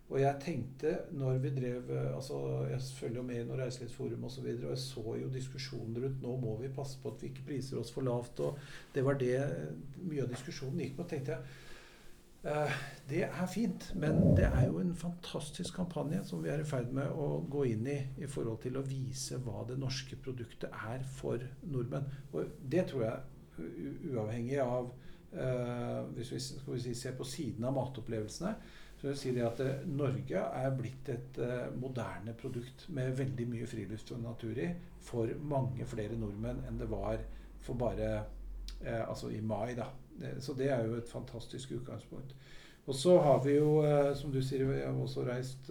Og 0.08 0.16
jeg 0.22 0.40
tenkte 0.40 0.94
når 1.12 1.38
vi 1.42 1.50
drev 1.52 1.90
altså 2.16 2.38
Jeg 2.70 2.80
følger 2.96 3.20
jo 3.20 3.26
med 3.28 3.42
i 3.42 3.46
noe 3.48 3.60
reiselivsforum 3.60 4.24
osv. 4.24 4.24
Og, 4.24 4.32
så 4.32 4.44
videre, 4.46 4.66
og 4.70 4.74
jeg 4.74 4.84
så 4.84 5.16
jo 5.22 5.30
diskusjonen 5.32 6.02
rundt 6.04 6.22
nå 6.24 6.36
må 6.40 6.56
vi 6.62 6.72
passe 6.72 7.00
på 7.02 7.12
at 7.12 7.22
vi 7.22 7.32
ikke 7.32 7.48
priser 7.50 7.80
oss 7.80 7.92
for 7.92 8.06
lavt. 8.06 8.40
og 8.40 8.58
Det 8.94 9.04
var 9.04 9.18
det 9.20 9.34
mye 10.00 10.24
av 10.24 10.30
diskusjonen 10.32 10.80
gikk 10.84 10.96
på. 10.96 11.08
tenkte 11.12 11.36
jeg 11.36 11.42
uh, 12.48 12.78
Det 13.10 13.22
er 13.26 13.52
fint, 13.52 13.90
men 14.00 14.22
det 14.38 14.48
er 14.48 14.64
jo 14.70 14.80
en 14.80 14.94
fantastisk 14.96 15.76
kampanje 15.76 16.22
som 16.24 16.40
vi 16.44 16.54
er 16.54 16.64
i 16.64 16.68
ferd 16.68 16.88
med 16.96 17.12
å 17.12 17.42
gå 17.50 17.66
inn 17.74 17.84
i 17.92 17.98
i 18.24 18.30
forhold 18.30 18.62
til 18.64 18.80
å 18.80 18.86
vise 18.88 19.36
hva 19.44 19.66
det 19.68 19.76
norske 19.76 20.16
produktet 20.16 20.72
er 20.72 21.04
for 21.20 21.44
nordmenn. 21.68 22.08
Og 22.32 22.56
det 22.64 22.88
tror 22.88 23.04
jeg, 23.04 23.20
uavhengig 24.08 24.60
av 24.62 24.88
uh, 25.36 26.02
Hvis 26.16 26.32
vi, 26.32 26.40
skal 26.40 26.76
vi 26.78 26.80
si, 26.80 26.94
ser 26.96 27.16
på 27.18 27.26
siden 27.28 27.68
av 27.68 27.76
matopplevelsene 27.76 28.56
så 28.98 29.12
jeg 29.12 29.18
si 29.18 29.32
det 29.36 29.44
at 29.46 29.60
eh, 29.62 29.84
Norge 29.86 30.40
er 30.42 30.72
blitt 30.74 31.08
et 31.12 31.38
uh, 31.38 31.68
moderne 31.78 32.34
produkt 32.38 32.88
med 32.94 33.14
veldig 33.18 33.46
mye 33.46 33.68
friluft 33.70 34.10
og 34.16 34.24
natur 34.24 34.58
i 34.58 34.72
for 35.06 35.30
mange 35.38 35.86
flere 35.86 36.18
nordmenn 36.18 36.64
enn 36.66 36.80
det 36.80 36.88
var 36.90 37.22
for 37.62 37.78
bare 37.78 38.08
eh, 38.82 39.04
altså 39.04 39.30
i 39.30 39.40
mai. 39.40 39.76
da. 39.78 39.86
Så 40.42 40.54
det 40.58 40.72
er 40.74 40.82
jo 40.86 40.96
et 40.98 41.08
fantastisk 41.08 41.76
utgangspunkt. 41.78 42.34
Og 42.88 42.94
så 42.96 43.14
har 43.22 43.42
vi 43.44 43.54
jo, 43.54 43.82
som 44.16 44.32
du 44.32 44.40
sier, 44.42 44.64
vi 44.66 44.80
har 44.80 44.96
også 44.96 45.22
reist 45.26 45.68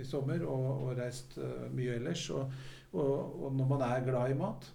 i 0.00 0.04
sommer 0.08 0.40
og, 0.48 0.64
og 0.86 0.94
reist 0.98 1.36
mye 1.76 1.98
ellers. 1.98 2.24
Og, 2.30 2.54
og, 2.92 3.42
og, 3.44 3.50
når 3.54 3.68
man 3.74 3.84
er 3.86 4.06
glad 4.06 4.32
i 4.32 4.38
mat, 4.38 4.70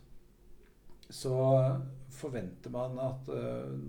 så 1.09 1.33
forventer 2.13 2.71
man 2.71 2.99
at 3.01 3.31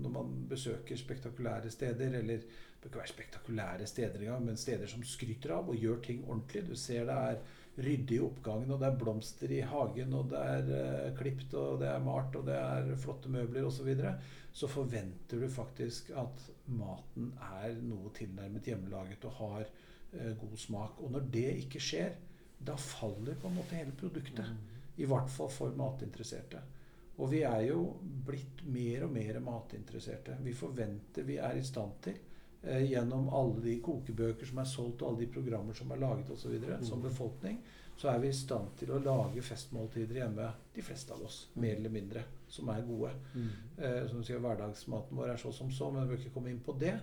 når 0.01 0.15
man 0.17 0.33
besøker 0.49 0.97
spektakulære 0.99 1.69
steder 1.71 2.17
eller 2.19 2.43
bør 2.79 2.87
ikke 2.87 2.99
være 3.01 3.11
spektakulære 3.11 3.87
steder 3.87 4.21
engang, 4.21 4.45
men 4.45 4.57
steder 4.57 4.87
som 4.87 5.03
skryter 5.03 5.51
av 5.57 5.69
og 5.69 5.79
gjør 5.79 5.99
ting 6.03 6.21
ordentlig. 6.27 6.63
Du 6.69 6.75
ser 6.79 7.07
det 7.09 7.15
er 7.15 7.41
ryddig 7.79 8.17
i 8.17 8.21
oppgangen, 8.23 8.71
og 8.71 8.79
det 8.79 8.87
er 8.87 8.99
blomster 8.99 9.51
i 9.51 9.59
hagen, 9.67 10.13
og 10.15 10.31
det 10.31 10.39
er 10.39 10.71
uh, 10.71 11.17
klipt, 11.17 11.53
og 11.59 11.81
det 11.81 11.89
er 11.91 12.03
malt, 12.03 12.35
og 12.39 12.47
det 12.47 12.55
er 12.55 12.95
flotte 12.99 13.31
møbler 13.31 13.67
osv. 13.67 13.77
Så, 13.79 13.87
videre. 13.87 14.15
så 14.53 14.71
forventer 14.71 15.43
du 15.43 15.49
faktisk 15.51 16.11
at 16.19 16.47
maten 16.71 17.33
er 17.49 17.77
noe 17.83 18.11
tilnærmet 18.15 18.71
hjemmelaget 18.71 19.27
og 19.27 19.37
har 19.41 19.67
uh, 19.67 20.33
god 20.39 20.57
smak. 20.57 21.03
Og 21.03 21.11
når 21.15 21.29
det 21.35 21.47
ikke 21.65 21.83
skjer, 21.83 22.15
da 22.59 22.75
faller 22.79 23.39
på 23.39 23.47
en 23.47 23.59
måte 23.59 23.79
hele 23.79 23.95
produktet. 23.99 24.55
I 24.99 25.07
hvert 25.07 25.29
fall 25.31 25.51
for 25.51 25.75
matinteresserte. 25.79 26.59
Og 27.19 27.29
vi 27.31 27.43
er 27.47 27.61
jo 27.67 27.83
blitt 28.27 28.63
mer 28.67 29.05
og 29.05 29.13
mer 29.15 29.39
matinteresserte. 29.43 30.37
Vi 30.43 30.55
forventer 30.55 31.27
vi 31.27 31.37
er 31.43 31.59
i 31.59 31.63
stand 31.63 31.95
til 32.03 32.19
gjennom 32.61 33.29
alle 33.31 33.61
de 33.63 33.77
kokebøker 33.83 34.49
som 34.49 34.59
er 34.59 34.67
solgt, 34.67 35.01
og 35.01 35.13
alle 35.13 35.23
de 35.23 35.33
programmer 35.33 35.77
som 35.77 35.91
er 35.95 36.01
laget 36.01 36.31
osv. 36.33 36.57
Mm. 36.59 36.83
som 36.83 37.01
befolkning, 37.01 37.61
så 37.99 38.09
er 38.13 38.19
vi 38.23 38.29
i 38.31 38.35
stand 38.35 38.75
til 38.79 38.93
å 38.95 38.99
lage 39.03 39.43
festmåltider 39.43 40.21
hjemme, 40.21 40.45
de 40.75 40.83
fleste 40.83 41.11
av 41.11 41.23
oss, 41.27 41.39
mer 41.59 41.75
eller 41.75 41.91
mindre, 41.91 42.23
som 42.47 42.69
er 42.71 42.85
gode. 42.87 43.11
Mm. 43.33 43.49
Eh, 43.77 44.03
som 44.07 44.21
sier, 44.23 44.39
Hverdagsmaten 44.43 45.19
vår 45.19 45.33
er 45.33 45.41
så 45.41 45.51
som 45.55 45.71
så, 45.71 45.89
men 45.91 46.05
vi 46.05 46.13
bør 46.13 46.21
ikke 46.21 46.35
komme 46.37 46.53
inn 46.53 46.61
på 46.63 46.77
det. 46.79 46.93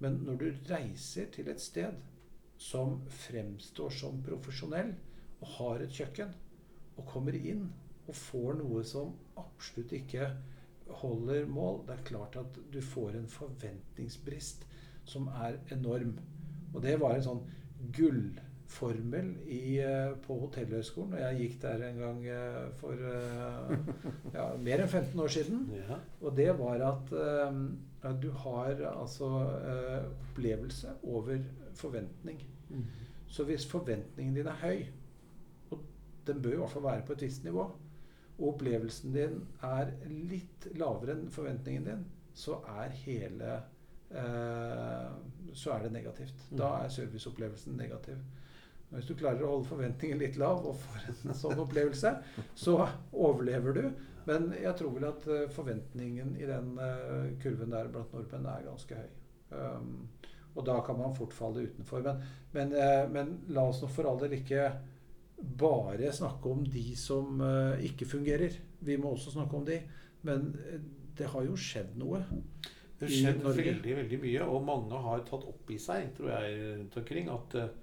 Men 0.00 0.16
når 0.24 0.40
du 0.40 0.46
reiser 0.70 1.28
til 1.32 1.50
et 1.52 1.60
sted 1.60 2.00
som 2.60 3.02
fremstår 3.26 3.92
som 3.92 4.22
profesjonell, 4.24 4.94
og 5.44 5.52
har 5.58 5.84
et 5.84 5.92
kjøkken, 5.92 6.32
og 6.96 7.08
kommer 7.12 7.36
inn 7.36 7.66
og 8.06 8.16
får 8.16 8.56
noe 8.62 8.84
som 8.88 9.12
absolutt 9.36 9.92
ikke 9.92 10.30
holder 11.02 11.48
mål, 11.50 11.82
det 11.84 11.98
er 11.98 12.08
klart 12.08 12.40
at 12.40 12.56
du 12.72 12.80
får 12.80 13.18
en 13.18 13.28
forventningsbrist 13.28 14.64
som 15.06 15.28
er 15.28 15.60
enorm. 15.74 16.16
Og 16.74 16.82
det 16.84 16.98
var 17.00 17.16
en 17.16 17.24
sånn 17.24 17.42
gullformel 17.96 19.32
i, 19.46 19.78
eh, 19.80 20.12
på 20.26 20.38
Hotellhøgskolen. 20.42 21.14
Og 21.16 21.22
jeg 21.22 21.40
gikk 21.40 21.56
der 21.62 21.86
en 21.88 22.02
gang 22.02 22.20
eh, 22.34 22.60
for 22.80 23.06
eh, 23.12 23.72
ja, 24.34 24.50
mer 24.66 24.84
enn 24.84 24.90
15 24.90 25.22
år 25.22 25.32
siden. 25.38 25.64
Ja. 25.76 26.00
Og 26.20 26.36
det 26.36 26.50
var 26.58 26.84
at, 26.90 27.14
ja, 27.16 28.12
du 28.22 28.30
har 28.44 28.84
altså 28.92 29.30
opplevelse 30.10 30.98
over 31.02 31.40
forventning. 31.74 32.42
Mm. 32.68 32.84
Så 33.26 33.44
hvis 33.44 33.66
forventningen 33.68 34.36
din 34.36 34.46
er 34.46 34.62
høy, 34.62 34.86
og 35.70 35.82
den 36.26 36.42
bør 36.42 36.52
i 36.52 36.60
hvert 36.62 36.72
fall 36.72 36.86
være 36.86 37.06
på 37.06 37.16
et 37.16 37.26
visst 37.26 37.44
nivå, 37.44 37.64
og 38.36 38.48
opplevelsen 38.52 39.14
din 39.14 39.40
er 39.64 39.94
litt 40.28 40.68
lavere 40.76 41.16
enn 41.16 41.30
forventningen 41.32 41.88
din, 41.88 42.04
så 42.36 42.58
er 42.68 42.92
hele 43.06 43.54
Så 44.06 45.72
er 45.72 45.82
det 45.82 45.90
negativt. 45.92 46.42
Mm. 46.50 46.58
Da 46.60 46.68
er 46.78 46.92
serviceopplevelsen 46.94 47.74
negativ. 47.76 48.20
Hvis 48.92 49.08
du 49.08 49.16
klarer 49.18 49.42
å 49.42 49.50
holde 49.50 49.68
forventningen 49.68 50.20
litt 50.20 50.36
lav 50.38 50.62
og 50.68 50.76
får 50.78 51.08
en 51.10 51.34
sånn 51.42 51.62
opplevelse, 51.64 52.12
så 52.54 52.76
overlever 53.10 53.74
du. 53.74 53.82
Men 54.28 54.52
jeg 54.54 54.74
tror 54.78 54.94
vel 54.94 55.08
at 55.08 55.26
eh, 55.30 55.48
forventningen 55.54 56.36
i 56.38 56.46
den 56.46 56.72
eh, 56.82 57.32
kurven 57.42 57.74
der 57.74 57.90
blant 57.90 58.14
nordmenn 58.14 58.46
er 58.50 58.66
ganske 58.66 59.00
høy. 59.00 59.10
Um, 59.50 59.90
og 60.56 60.64
da 60.64 60.80
kan 60.84 60.98
man 60.98 61.14
fort 61.16 61.34
falle 61.36 61.66
utenfor. 61.68 62.02
Men, 62.02 62.22
men, 62.52 62.72
eh, 62.72 63.08
men 63.12 63.34
la 63.52 63.66
oss 63.68 63.82
nå 63.82 63.90
for 63.92 64.08
all 64.08 64.20
del 64.22 64.38
ikke 64.38 64.70
bare 65.36 66.12
snakke 66.16 66.48
om 66.48 66.64
de 66.64 66.86
som 66.98 67.40
eh, 67.44 67.84
ikke 67.90 68.08
fungerer. 68.08 68.56
Vi 68.80 68.96
må 69.00 69.12
også 69.12 69.34
snakke 69.36 69.58
om 69.58 69.66
de. 69.68 69.80
Men 70.26 70.48
eh, 70.64 70.80
det 71.16 71.28
har 71.32 71.44
jo 71.44 71.58
skjedd 71.60 71.96
noe. 72.00 72.22
Det 72.96 73.08
har 73.08 73.12
skjedd 73.12 73.42
veldig 73.44 73.96
veldig 73.98 74.18
mye, 74.22 74.44
og 74.48 74.62
mange 74.64 75.00
har 75.06 75.24
tatt 75.28 75.44
opp 75.44 75.72
i 75.72 75.76
seg, 75.80 76.14
tror 76.16 76.30
jeg, 76.32 76.60
rundt 76.78 76.96
omkring, 77.02 77.28
at 77.32 77.56
eh, 77.60 77.74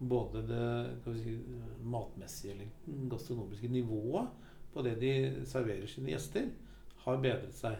både 0.00 0.44
det 0.48 1.16
si, 1.20 1.34
matmessige 1.84 2.54
eller 2.54 3.00
gastronomiske 3.12 3.68
nivået 3.68 4.52
på 4.74 4.82
det 4.86 4.94
de 5.02 5.12
serverer 5.46 5.86
sine 5.90 6.14
gjester, 6.14 6.48
har 7.04 7.20
bedret 7.20 7.52
seg. 7.54 7.76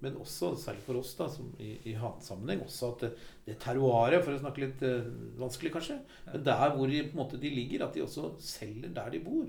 Men 0.00 0.16
også, 0.16 0.54
særlig 0.56 0.84
for 0.86 1.00
oss 1.00 1.12
da, 1.18 1.26
som 1.28 1.50
i, 1.60 1.74
i 1.90 1.96
hatsammenheng, 2.00 2.62
også 2.64 2.92
at 2.94 3.02
det, 3.46 3.56
terroiret, 3.60 4.22
for 4.24 4.32
å 4.32 4.40
snakke 4.40 4.62
litt 4.62 4.84
eh, 4.86 5.08
vanskelig 5.40 5.72
kanskje, 5.74 5.98
men 6.30 6.44
der 6.46 6.76
hvor 6.76 6.88
de, 6.88 7.02
måte, 7.16 7.40
de 7.40 7.52
ligger, 7.52 7.84
at 7.84 7.96
de 7.96 8.04
også 8.04 8.30
selger 8.44 8.92
der 8.96 9.12
de 9.12 9.20
bor. 9.24 9.48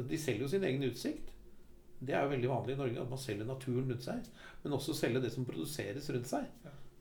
De 0.00 0.20
selger 0.20 0.44
jo 0.44 0.50
sin 0.52 0.64
egen 0.68 0.84
utsikt. 0.88 1.32
Det 2.00 2.14
er 2.16 2.24
jo 2.24 2.32
veldig 2.32 2.48
vanlig 2.48 2.74
i 2.74 2.80
Norge 2.80 3.02
at 3.02 3.12
man 3.12 3.20
selger 3.20 3.48
naturen 3.48 3.90
rundt 3.92 4.06
seg. 4.06 4.30
Men 4.62 4.76
også 4.76 4.96
selge 4.96 5.22
det 5.24 5.32
som 5.34 5.46
produseres 5.48 6.08
rundt 6.14 6.30
seg. 6.30 6.48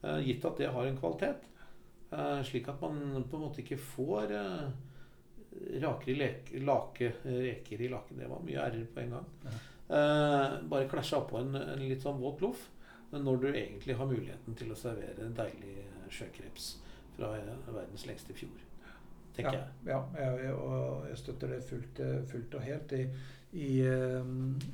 Eh, 0.03 0.19
gitt 0.27 0.45
at 0.47 0.59
det 0.59 0.73
har 0.75 0.89
en 0.89 0.99
kvalitet. 0.99 1.47
Eh, 2.11 2.39
slik 2.47 2.67
at 2.71 2.83
man 2.83 3.23
på 3.29 3.39
en 3.39 3.45
måte 3.45 3.63
ikke 3.63 3.79
får 3.79 4.33
uh, 4.33 4.69
rakere 5.81 6.15
leke, 6.17 6.61
lake, 6.63 7.11
reker 7.23 7.81
i 7.81 7.89
laken. 7.91 8.19
Det 8.19 8.29
var 8.29 8.43
mye 8.45 8.65
r-er 8.69 8.87
på 8.93 9.03
en 9.03 9.17
gang. 9.17 9.29
Ja. 9.45 9.57
Eh, 9.89 10.63
bare 10.69 10.89
klæsja 10.89 11.17
oppå 11.17 11.39
en, 11.39 11.55
en 11.55 11.87
litt 11.89 12.03
sånn 12.05 12.19
våt 12.21 12.43
loff. 12.45 12.67
Når 13.09 13.39
du 13.41 13.47
egentlig 13.49 13.95
har 13.97 14.05
muligheten 14.05 14.57
til 14.57 14.69
å 14.69 14.77
servere 14.77 15.25
en 15.25 15.33
deilig 15.37 15.79
sjøkreps 16.13 16.75
fra 17.15 17.31
eh, 17.39 17.55
verdens 17.65 18.05
lengste 18.05 18.35
fjord. 18.37 18.61
Tenker 19.33 19.57
ja, 19.57 19.63
jeg. 19.87 19.95
Ja, 20.21 20.27
jeg, 20.43 20.53
og 20.53 21.07
jeg 21.09 21.17
støtter 21.23 21.55
det 21.55 21.63
fullt, 21.65 22.03
eh, 22.05 22.19
fullt 22.29 22.59
og 22.59 22.67
helt. 22.67 22.93
I, 22.93 23.07
i, 23.57 23.71
um 24.21 24.53
i, 24.59 24.67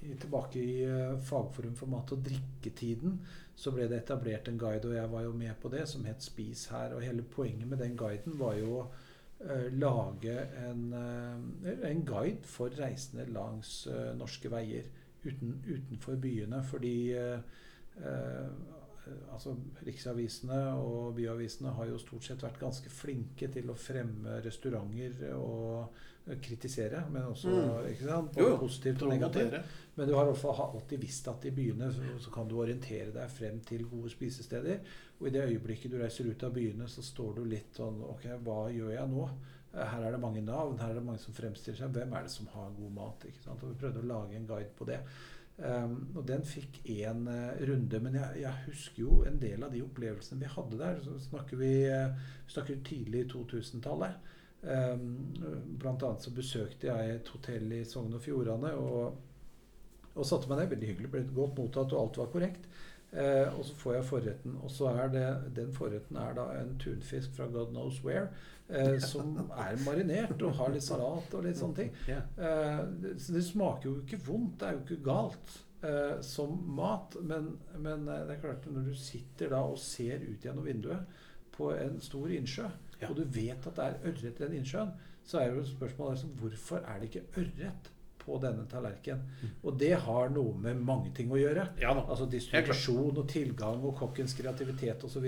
tilbake 0.00 0.60
i 0.60 0.84
eh, 0.84 1.18
Fagforum 1.18 1.74
for 1.76 1.90
mat- 1.90 2.12
og 2.14 2.22
drikketiden 2.24 3.18
så 3.58 3.72
ble 3.74 3.88
det 3.90 4.02
etablert 4.02 4.48
en 4.48 4.58
guide, 4.58 4.86
og 4.86 4.94
jeg 4.94 5.10
var 5.10 5.24
jo 5.26 5.32
med 5.34 5.54
på 5.60 5.70
det, 5.72 5.84
som 5.90 6.04
het 6.06 6.22
Spis 6.22 6.68
her. 6.70 6.94
Og 6.94 7.02
hele 7.02 7.22
poenget 7.22 7.66
med 7.68 7.82
den 7.82 7.96
guiden 7.98 8.38
var 8.38 8.54
jo 8.54 8.76
å 8.78 8.84
eh, 9.42 9.66
lage 9.74 10.36
en, 10.62 10.84
eh, 10.94 11.82
en 11.90 12.04
guide 12.06 12.46
for 12.46 12.74
reisende 12.78 13.26
langs 13.34 13.88
norske 14.18 14.50
veier 14.52 14.86
uten, 15.24 15.58
utenfor 15.66 16.20
byene. 16.22 16.62
Fordi 16.62 16.96
altså 19.32 19.54
Riksavisene 19.86 20.58
og 20.78 21.14
byavisene 21.16 21.72
har 21.76 21.86
jo 21.90 21.98
stort 21.98 22.24
sett 22.28 22.42
vært 22.44 22.58
ganske 22.60 22.90
flinke 22.92 23.48
til 23.52 23.70
å 23.70 23.76
fremme 23.78 24.38
restauranter 24.44 25.34
og 25.36 25.94
eh, 26.28 26.36
kritisere, 26.44 27.04
men 27.10 27.22
også 27.32 27.48
Mm. 27.48 28.28
både 28.34 28.58
positivt 28.60 29.02
og 29.02 29.08
negativt. 29.14 29.52
Men 29.96 30.08
du 30.08 30.14
har 30.14 30.26
alltid 30.28 31.00
visst 31.00 31.28
at 31.28 31.44
i 31.44 31.50
byene 31.50 31.90
så, 31.92 32.02
så 32.20 32.30
kan 32.30 32.48
du 32.48 32.56
orientere 32.60 33.10
deg 33.12 33.30
frem 33.30 33.60
til 33.60 33.86
gode 33.88 34.10
spisesteder. 34.10 34.80
Og 35.20 35.26
i 35.26 35.30
det 35.30 35.46
øyeblikket 35.48 35.90
du 35.90 35.98
reiser 35.98 36.28
ut 36.30 36.42
av 36.44 36.52
byene, 36.54 36.86
så 36.88 37.02
står 37.02 37.34
du 37.40 37.44
litt 37.44 37.74
sånn 37.74 38.02
Ok, 38.06 38.26
hva 38.44 38.68
gjør 38.70 38.92
jeg 38.94 39.08
nå? 39.10 39.24
Eh, 39.74 39.84
Her 39.84 40.04
er 40.06 40.12
det 40.12 40.20
mange 40.20 40.40
navn, 40.42 40.78
her 40.78 40.90
er 40.90 40.94
det 41.00 41.04
mange 41.04 41.18
som 41.18 41.34
fremstiller 41.34 41.78
seg. 41.78 41.90
Hvem 41.96 42.12
er 42.14 42.22
det 42.22 42.30
som 42.30 42.46
har 42.54 42.70
god 42.76 42.92
mat? 42.94 43.24
ikke 43.26 43.42
sant? 43.44 43.62
Og 43.64 43.70
Vi 43.74 43.80
prøvde 43.82 44.00
å 44.04 44.06
lage 44.12 44.36
en 44.36 44.46
guide 44.46 44.70
på 44.78 44.86
det. 44.86 45.00
Um, 45.58 45.94
og 46.14 46.22
den 46.28 46.44
fikk 46.46 46.80
én 46.86 47.24
runde. 47.68 48.00
Men 48.00 48.18
jeg, 48.20 48.42
jeg 48.44 48.64
husker 48.68 49.02
jo 49.02 49.22
en 49.26 49.40
del 49.42 49.64
av 49.66 49.74
de 49.74 49.82
opplevelsene 49.82 50.42
vi 50.42 50.50
hadde 50.52 50.80
der. 50.80 51.00
Så 51.04 51.16
snakker 51.28 51.60
vi, 51.60 51.72
uh, 51.90 52.34
vi 52.46 52.54
snakker 52.54 52.84
tidlig 52.86 53.24
2000-tallet. 53.32 54.34
Um, 54.58 55.08
blant 55.78 56.02
annet 56.02 56.24
så 56.24 56.34
besøkte 56.34 56.90
jeg 56.90 57.16
et 57.16 57.32
hotell 57.34 57.72
i 57.76 57.84
Sogn 57.86 58.14
og 58.14 58.22
Fjordane. 58.22 58.74
og 58.74 59.24
og 60.18 60.26
satte 60.26 60.50
meg 60.50 60.58
ned. 60.58 60.70
Veldig 60.72 60.92
hyggelig. 60.92 61.10
Ble 61.12 61.24
godt 61.34 61.58
mottatt, 61.58 61.92
og 61.94 62.00
alt 62.02 62.20
var 62.22 62.30
korrekt. 62.32 62.68
Uh, 63.08 63.54
og 63.56 63.62
så 63.64 63.74
får 63.80 63.94
jeg 63.94 64.04
forretten, 64.04 64.56
og 64.60 64.70
så 64.70 64.90
er 65.00 65.12
det 65.14 65.28
den 65.56 65.70
forretten 65.72 66.18
er 66.20 66.34
da 66.36 66.42
en 66.58 66.74
tunfisk 66.82 67.32
fra 67.38 67.46
God 67.48 67.70
knows 67.72 68.02
where, 68.04 68.26
eh, 68.68 68.98
som 69.00 69.36
er 69.56 69.78
marinert 69.84 70.42
og 70.42 70.54
har 70.60 70.72
litt 70.74 70.84
salat 70.86 71.34
og 71.34 71.44
litt 71.46 71.56
sånne 71.60 71.76
ting. 71.82 71.92
Eh, 72.08 72.82
det, 73.02 73.14
så 73.22 73.32
det 73.36 73.44
smaker 73.46 73.88
jo 73.90 73.96
ikke 74.02 74.20
vondt, 74.26 74.58
det 74.60 74.68
er 74.68 74.76
jo 74.78 74.84
ikke 74.86 75.00
galt 75.08 75.54
eh, 75.82 76.20
som 76.24 76.56
mat. 76.78 77.16
Men, 77.22 77.52
men 77.78 78.08
eh, 78.08 78.24
det 78.28 78.36
er 78.38 78.42
klart 78.44 78.68
når 78.70 78.90
du 78.90 78.94
sitter 78.98 79.50
da 79.54 79.62
og 79.68 79.78
ser 79.82 80.22
ut 80.28 80.44
gjennom 80.44 80.66
vinduet 80.68 81.24
på 81.58 81.72
en 81.74 82.00
stor 82.00 82.30
innsjø, 82.30 82.68
Ja. 82.98 83.08
og 83.12 83.16
du 83.16 83.22
vet 83.30 83.66
at 83.66 83.76
det 83.78 83.84
er 83.84 84.00
ørret 84.10 84.24
i 84.40 84.42
den 84.44 84.54
innsjøen, 84.58 84.88
så 85.22 85.38
er 85.38 85.52
jo 85.54 85.60
spørsmålet 85.68 86.16
altså, 86.16 86.26
hvorfor 86.40 86.80
er 86.82 86.98
det 86.98 87.08
ikke 87.12 87.42
ørret 87.44 87.90
på 88.28 88.38
denne 88.42 88.66
tallerkenen? 88.70 89.54
Og 89.64 89.78
det 89.80 89.94
har 90.04 90.32
noe 90.34 90.54
med 90.60 90.82
mange 90.84 91.12
ting 91.16 91.32
å 91.32 91.40
gjøre. 91.40 91.70
Ja. 91.80 91.94
Altså 92.04 92.28
distribusjon 92.30 93.16
og 93.16 93.28
tilgang 93.32 93.82
og 93.82 93.96
kokkens 93.98 94.36
kreativitet 94.38 95.04
osv. 95.08 95.26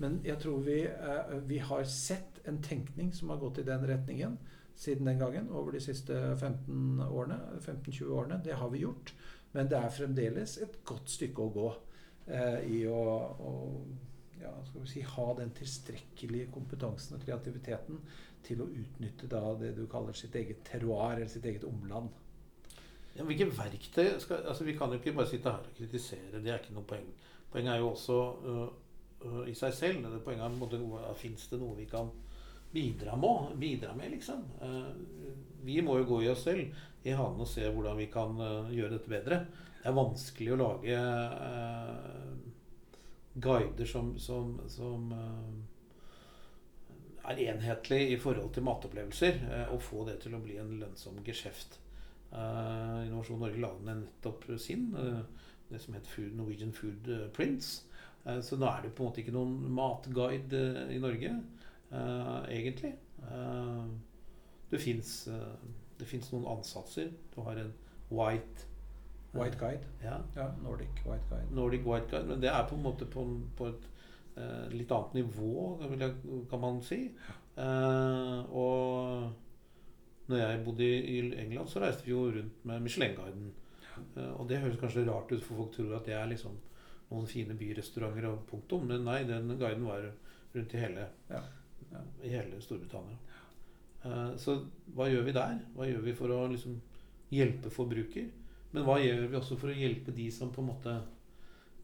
Men 0.00 0.20
jeg 0.26 0.40
tror 0.42 0.64
vi, 0.64 0.80
eh, 0.88 1.36
vi 1.46 1.60
har 1.60 1.84
sett 1.84 2.40
en 2.48 2.62
tenkning 2.64 3.12
som 3.12 3.30
har 3.30 3.42
gått 3.42 3.60
i 3.60 3.68
den 3.68 3.84
retningen 3.86 4.38
siden 4.80 5.10
den 5.10 5.20
gangen 5.20 5.50
over 5.52 5.76
de 5.76 5.80
siste 5.84 6.16
15 6.40 7.02
årene, 7.04 7.36
15-20 7.60 8.14
årene. 8.16 8.40
Det 8.44 8.56
har 8.56 8.70
vi 8.72 8.84
gjort. 8.86 9.12
Men 9.52 9.68
det 9.68 9.76
er 9.76 9.92
fremdeles 9.92 10.56
et 10.62 10.78
godt 10.86 11.10
stykke 11.10 11.42
å 11.42 11.52
gå 11.52 11.66
eh, 12.32 12.60
i 12.70 12.84
å, 12.88 13.02
å 13.44 13.52
ja, 14.40 14.52
skal 14.64 14.84
vi 14.84 14.88
si, 14.88 15.02
ha 15.04 15.26
den 15.36 15.52
tilstrekkelige 15.56 16.50
kompetansen 16.54 17.18
og 17.18 17.24
kreativiteten 17.24 18.00
til 18.46 18.62
å 18.64 18.70
utnytte 18.72 19.28
da 19.30 19.42
det 19.60 19.74
du 19.76 19.84
kaller 19.90 20.16
sitt 20.16 20.36
eget 20.38 20.62
terroir, 20.64 21.18
eller 21.18 21.30
sitt 21.30 21.46
eget 21.48 21.66
omland. 21.68 22.08
Ja, 23.16 23.24
hvilke 23.26 23.48
verktøy 23.50 24.18
skal, 24.22 24.44
altså 24.46 24.64
Vi 24.64 24.76
kan 24.78 24.92
jo 24.92 25.00
ikke 25.00 25.16
bare 25.16 25.28
sitte 25.28 25.50
her 25.50 25.66
og 25.66 25.76
kritisere. 25.76 26.40
Det 26.42 26.52
er 26.52 26.60
ikke 26.60 26.76
noe 26.76 26.86
poeng. 26.86 27.08
Poenget 27.50 27.74
er 27.74 27.82
jo 27.82 27.90
også 27.90 28.18
uh, 28.46 28.66
uh, 29.26 29.42
i 29.50 29.54
seg 29.58 29.74
selv. 29.74 30.04
Det 30.06 30.22
Poenget 30.24 30.46
er 30.46 30.58
måte 30.58 30.78
noe, 30.78 31.02
Fins 31.18 31.48
det 31.50 31.58
noe 31.60 31.76
vi 31.78 31.88
kan 31.90 32.10
bidra 32.70 33.16
med? 33.18 33.56
Bidra 33.58 33.96
med 33.98 34.14
liksom? 34.14 34.44
Eh, 34.62 34.92
vi 35.66 35.80
må 35.82 35.96
jo 35.98 36.06
gå 36.06 36.20
i 36.22 36.28
oss 36.30 36.44
selv 36.46 36.70
i 37.02 37.10
hanen 37.10 37.42
og 37.42 37.48
se 37.50 37.66
hvordan 37.66 37.98
vi 37.98 38.06
kan 38.12 38.38
øh, 38.38 38.70
gjøre 38.70 38.92
dette 38.94 39.10
bedre. 39.10 39.40
Det 39.80 39.90
er 39.90 39.96
vanskelig 39.96 40.52
å 40.54 40.60
lage 40.60 41.00
guider 43.40 43.88
som, 43.88 44.12
som, 44.22 44.52
som 44.70 45.10
er 47.24 47.42
enhetlig 47.48 48.02
i 48.12 48.18
forhold 48.20 48.52
til 48.54 48.66
matopplevelser, 48.68 49.40
og 49.72 49.80
få 49.82 50.04
det 50.06 50.18
til 50.22 50.36
å 50.36 50.42
bli 50.44 50.58
en 50.60 50.74
lønnsom 50.82 51.22
geskjeft. 51.24 51.80
Eh, 52.32 53.06
Innovasjon 53.06 53.40
Norge 53.42 53.58
lagde 53.60 53.94
nettopp 53.94 54.44
sin, 54.58 54.94
uh, 54.94 55.18
det 55.70 55.80
som 55.82 55.94
het 55.94 56.06
Food, 56.06 56.36
Norwegian 56.36 56.72
Food 56.72 57.08
eh, 57.08 57.26
Prints. 57.34 57.86
Uh, 58.26 58.38
så 58.42 58.56
nå 58.56 58.68
er 58.70 58.84
det 58.84 58.92
på 58.94 59.02
en 59.02 59.10
måte 59.10 59.22
ikke 59.22 59.34
noen 59.34 59.56
matguide 59.74 60.62
i 60.94 60.98
Norge, 61.02 61.34
egentlig. 61.90 62.92
Det 64.70 64.78
fins 64.78 66.28
noen 66.30 66.46
ansatser. 66.52 67.08
Du 67.34 67.40
har 67.42 67.58
en 67.58 67.72
white 68.14 68.68
White 69.34 69.58
Guide. 69.58 69.86
Ja, 70.02 70.20
Ja, 70.36 70.46
Nordic 70.62 71.02
White 71.06 71.26
Guide. 71.30 71.50
Nordic 71.54 71.86
White 71.86 72.06
Guide. 72.10 72.28
Men 72.28 72.42
det 72.42 72.50
er 72.50 72.68
på 72.68 72.78
en 72.78 72.82
måte 72.82 73.06
på, 73.10 73.24
på 73.58 73.72
et 73.72 73.90
litt 74.70 74.94
annet 74.94 75.18
nivå, 75.18 75.80
kan 76.50 76.62
man 76.62 76.78
si. 76.86 77.08
Og 77.58 79.32
når 80.30 80.42
jeg 80.44 80.62
bodde 80.64 80.86
i, 80.86 81.18
England, 81.42 81.68
så 81.68 81.82
reiste 81.82 82.06
vi 82.06 82.12
jo 82.14 82.24
rundt 82.30 82.64
med 82.68 82.82
Michelin-guiden. 82.84 83.50
Eh, 84.16 84.32
og 84.32 84.48
det 84.48 84.60
høres 84.62 84.78
kanskje 84.80 85.06
rart 85.08 85.32
ut, 85.32 85.42
for 85.44 85.62
folk 85.64 85.72
tror 85.76 85.96
at 85.98 86.06
det 86.08 86.14
er 86.16 86.30
liksom 86.30 86.56
noen 87.10 87.26
fine 87.26 87.56
byrestauranter 87.58 88.28
og 88.30 88.44
punktum. 88.50 88.86
Men 88.90 89.04
nei, 89.08 89.22
den 89.28 89.50
guiden 89.58 89.86
var 89.88 90.06
rundt 90.54 90.74
i 90.74 90.82
hele, 90.84 91.08
Ja. 91.30 91.42
Ja. 91.90 92.00
i 92.22 92.30
hele 92.30 92.60
Storbritannia. 92.62 93.18
Ja. 94.04 94.36
så 94.40 94.54
hva 94.94 95.10
gjør 95.10 95.26
vi 95.26 95.32
der? 95.36 95.58
Hva 95.74 95.88
gjør 95.88 96.04
vi 96.06 96.12
for 96.16 96.32
å 96.32 96.44
liksom 96.48 96.78
hjelpe 97.34 97.68
forbruker? 97.74 98.30
Men 98.72 98.86
hva 98.86 98.94
gjør 99.02 99.26
vi 99.26 99.36
også 99.36 99.58
for 99.58 99.72
å 99.72 99.76
hjelpe 99.76 100.14
de 100.14 100.30
som 100.32 100.52
på 100.54 100.62
en 100.62 100.70
måte 100.70 100.94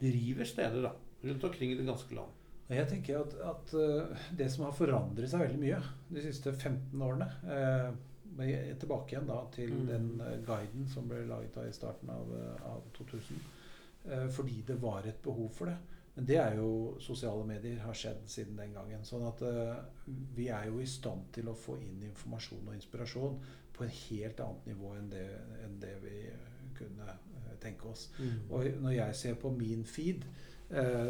driver 0.01 0.47
steder 0.49 0.87
da, 0.87 0.93
rundt 1.27 1.45
omkring 1.45 1.73
i 1.75 1.79
det 1.81 1.87
ganske 1.89 2.15
land? 2.15 2.31
Jeg 2.71 2.89
tenker 2.91 3.21
at, 3.21 3.35
at 3.47 3.75
eh, 3.79 4.23
det 4.39 4.49
som 4.51 4.65
har 4.67 4.75
forandret 4.75 5.31
seg 5.31 5.43
veldig 5.43 5.61
mye 5.61 5.83
de 6.15 6.23
siste 6.25 6.55
15 6.55 7.03
årene 7.03 7.29
men 8.37 8.77
Tilbake 8.79 9.15
igjen 9.15 9.27
da 9.29 9.41
til 9.55 9.71
Mm. 9.73 9.87
den 9.87 10.21
eh, 10.21 10.39
guiden 10.47 10.89
som 10.89 11.09
ble 11.09 11.25
laget 11.27 11.57
i 11.69 11.73
starten 11.73 12.11
av, 12.11 12.33
eh, 12.37 12.67
av 12.71 12.83
2000. 12.99 13.37
eh, 14.09 14.29
fordi 14.29 14.63
det 14.67 14.81
var 14.83 15.03
et 15.07 15.23
behov 15.23 15.49
for 15.53 15.67
det. 15.67 15.77
Men 16.17 16.25
det 16.27 16.37
er 16.37 16.55
jo 16.57 16.97
sosiale 17.01 17.45
medier 17.47 17.79
har 17.79 17.93
skjedd 17.93 18.23
siden 18.27 18.57
den 18.57 18.73
gangen. 18.73 19.03
Sånn 19.05 19.27
at 19.29 19.43
eh, 19.43 19.77
vi 20.37 20.49
er 20.49 20.67
jo 20.71 20.79
i 20.81 20.87
stand 20.87 21.27
til 21.33 21.49
å 21.49 21.55
få 21.55 21.77
inn 21.83 22.03
informasjon 22.03 22.69
og 22.69 22.75
inspirasjon 22.75 23.41
på 23.73 23.85
et 23.85 23.91
helt 24.11 24.41
annet 24.41 24.67
nivå 24.67 24.95
enn 24.97 25.11
det, 25.11 25.27
enn 25.65 25.81
det 25.81 25.97
vi 26.03 26.23
kunne 26.79 27.09
eh, 27.11 27.57
tenke 27.61 27.89
oss. 27.91 28.09
Og 28.51 28.65
når 28.81 28.93
jeg 28.95 29.15
ser 29.15 29.35
på 29.35 29.51
min 29.51 29.85
feed, 29.85 30.25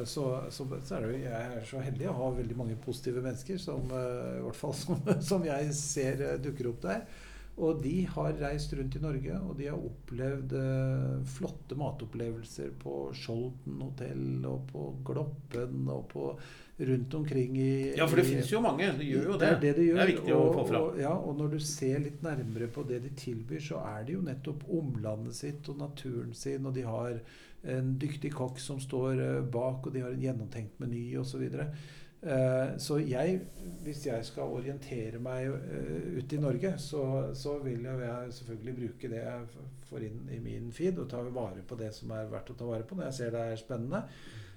så, 0.05 0.25
så, 0.53 0.67
så 0.85 0.97
er 0.97 1.05
det 1.05 1.13
jo 1.15 1.21
jeg 1.23 1.53
er 1.57 1.63
så 1.65 1.81
heldig 1.81 2.11
å 2.11 2.17
ha 2.19 2.27
veldig 2.37 2.57
mange 2.59 2.77
positive 2.77 3.23
mennesker, 3.25 3.61
som, 3.61 3.89
eh, 3.89 4.35
i 4.41 4.43
hvert 4.45 4.59
fall 4.59 4.77
som, 4.77 5.01
som 5.31 5.47
jeg 5.47 5.73
ser 5.79 6.21
eh, 6.27 6.37
dukker 6.43 6.69
opp 6.73 6.83
der. 6.85 7.07
Og 7.57 7.79
de 7.81 8.03
har 8.13 8.35
reist 8.37 8.75
rundt 8.77 8.99
i 8.99 9.01
Norge, 9.01 9.39
og 9.41 9.55
de 9.57 9.71
har 9.71 9.81
opplevd 9.81 10.53
eh, 10.61 11.15
flotte 11.39 11.79
matopplevelser 11.81 12.75
på 12.83 12.99
Skjolden 13.17 13.81
hotell 13.81 14.45
og 14.45 14.67
på 14.75 14.91
Gloppen 15.09 15.89
og 15.89 16.05
på 16.11 16.29
rundt 16.77 17.15
omkring 17.17 17.57
i 17.57 17.97
Ja, 17.97 18.05
for 18.05 18.21
det 18.21 18.27
fins 18.29 18.53
jo 18.53 18.61
mange. 18.61 18.91
Det 18.99 19.09
gjør 19.09 19.31
jo 19.31 19.39
det. 19.41 19.41
det 19.41 19.49
er 19.49 19.61
det 19.63 19.73
de 19.79 19.87
gjør. 19.87 19.97
Det 19.97 20.05
er 20.05 20.13
viktig 20.13 20.37
å 20.37 20.45
få 20.53 20.67
fram. 20.69 20.85
Og, 20.91 21.01
ja, 21.01 21.15
og 21.17 21.41
når 21.41 21.57
du 21.57 21.59
ser 21.65 22.05
litt 22.05 22.21
nærmere 22.27 22.69
på 22.69 22.85
det 22.85 23.01
de 23.07 23.15
tilbyr, 23.17 23.63
så 23.71 23.81
er 23.89 24.05
det 24.05 24.19
jo 24.19 24.25
nettopp 24.27 24.69
omlandet 24.77 25.41
sitt 25.41 25.73
og 25.73 25.81
naturen 25.81 26.37
sin, 26.37 26.69
og 26.69 26.77
de 26.77 26.85
har 26.85 27.17
en 27.63 27.95
dyktig 27.99 28.33
kokk 28.35 28.61
som 28.63 28.81
står 28.83 29.23
eh, 29.23 29.45
bak, 29.53 29.87
og 29.87 29.95
de 29.95 30.03
har 30.05 30.15
en 30.15 30.23
gjennomtenkt 30.23 30.81
meny 30.83 31.05
osv. 31.21 31.47
Så. 31.51 31.67
Eh, 32.27 32.77
så 32.83 32.99
jeg, 33.03 33.41
hvis 33.85 34.07
jeg 34.07 34.25
skal 34.29 34.55
orientere 34.57 35.21
meg 35.23 35.51
eh, 35.51 36.17
ute 36.19 36.39
i 36.39 36.43
Norge, 36.43 36.77
så, 36.83 37.03
så 37.35 37.59
vil 37.65 37.87
jeg, 37.87 38.33
selvfølgelig 38.39 38.79
bruke 38.81 39.13
det 39.13 39.23
jeg 39.23 39.69
får 39.91 40.09
inn 40.09 40.25
i 40.35 40.41
min 40.43 40.73
feed, 40.75 40.99
og 41.03 41.11
ta 41.11 41.23
vare 41.27 41.63
på 41.67 41.79
det 41.79 41.93
som 41.95 42.15
er 42.17 42.33
verdt 42.33 42.55
å 42.55 42.59
ta 42.59 42.73
vare 42.73 42.89
på 42.89 42.99
når 42.99 43.11
jeg 43.11 43.21
ser 43.21 43.37
det 43.37 43.47
er 43.47 43.63
spennende. 43.63 44.03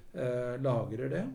Lagrer 0.10 1.12
det. 1.12 1.28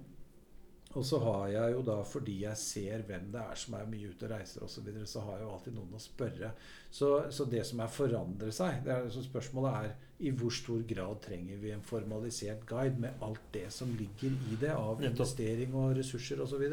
Og 0.95 1.03
så 1.07 1.19
har 1.19 1.49
jeg 1.51 1.73
jo 1.75 1.83
da, 1.87 1.97
fordi 2.07 2.37
jeg 2.45 2.59
ser 2.61 3.03
hvem 3.09 3.31
det 3.35 3.41
er 3.43 3.59
som 3.59 3.75
er 3.75 3.89
mye 3.91 4.13
ute 4.13 4.29
og 4.29 4.31
reiser 4.31 4.63
osv., 4.63 4.91
så, 5.01 5.07
så 5.11 5.23
har 5.27 5.39
jeg 5.39 5.47
jo 5.47 5.53
alltid 5.57 5.75
noen 5.75 5.97
å 5.99 6.03
spørre. 6.03 6.51
Så, 6.91 7.09
så 7.35 7.47
det 7.51 7.65
som 7.67 7.83
er 7.83 7.91
forandrer 7.91 8.55
seg 8.55 8.85
det 8.87 8.95
er, 8.95 9.09
så 9.11 9.25
Spørsmålet 9.25 9.79
er 9.81 9.97
i 10.25 10.33
hvor 10.33 10.53
stor 10.55 10.83
grad 10.89 11.21
trenger 11.25 11.61
vi 11.61 11.73
en 11.75 11.85
formalisert 11.85 12.65
guide 12.69 13.01
med 13.01 13.23
alt 13.25 13.45
det 13.53 13.67
som 13.73 13.93
ligger 13.99 14.33
i 14.51 14.59
det 14.61 14.73
av 14.73 15.03
investering 15.05 15.75
og 15.77 15.97
ressurser 15.99 16.41
osv., 16.45 16.65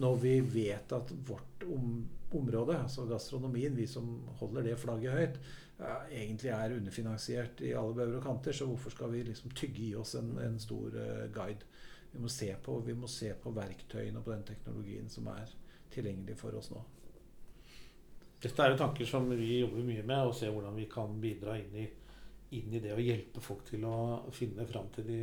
når 0.00 0.20
vi 0.22 0.34
vet 0.54 0.92
at 0.96 1.12
vårt 1.28 1.66
om, 1.70 2.00
område, 2.34 2.78
altså 2.82 3.06
gastronomien, 3.10 3.76
vi 3.76 3.86
som 3.90 4.08
holder 4.40 4.70
det 4.70 4.78
flagget 4.78 5.16
høyt, 5.16 5.40
ja, 5.80 5.96
egentlig 6.12 6.52
er 6.54 6.76
underfinansiert 6.76 7.62
i 7.64 7.72
alle 7.72 7.96
bauger 7.96 8.18
og 8.18 8.26
kanter. 8.26 8.56
Så 8.56 8.68
hvorfor 8.68 8.92
skal 8.94 9.12
vi 9.14 9.24
liksom 9.30 9.54
tygge 9.56 9.82
i 9.88 9.94
oss 9.98 10.14
en, 10.18 10.34
en 10.42 10.58
stor 10.60 10.96
eh, 11.00 11.26
guide? 11.34 11.66
Vi 12.12 12.20
må, 12.20 12.28
se 12.28 12.50
på, 12.62 12.78
vi 12.86 12.94
må 12.94 13.08
se 13.10 13.32
på 13.38 13.52
verktøyene 13.54 14.18
og 14.18 14.26
på 14.26 14.34
den 14.34 14.46
teknologien 14.48 15.10
som 15.10 15.28
er 15.30 15.52
tilgjengelig 15.94 16.36
for 16.38 16.56
oss 16.58 16.70
nå. 16.72 16.82
Dette 18.40 18.64
er 18.64 18.72
jo 18.72 18.80
tanker 18.80 19.08
som 19.08 19.28
vi 19.36 19.60
jobber 19.60 19.84
mye 19.84 20.02
med, 20.02 20.30
og 20.30 20.34
ser 20.36 20.52
hvordan 20.54 20.78
vi 20.78 20.86
kan 20.90 21.18
bidra 21.20 21.58
inn 21.60 21.74
i, 21.76 21.86
inn 22.56 22.74
i 22.74 22.82
det 22.82 22.92
å 22.94 23.02
hjelpe 23.02 23.42
folk 23.44 23.64
til 23.68 23.84
å 23.86 23.96
finne 24.34 24.66
fram 24.68 24.88
til 24.94 25.06
de, 25.06 25.18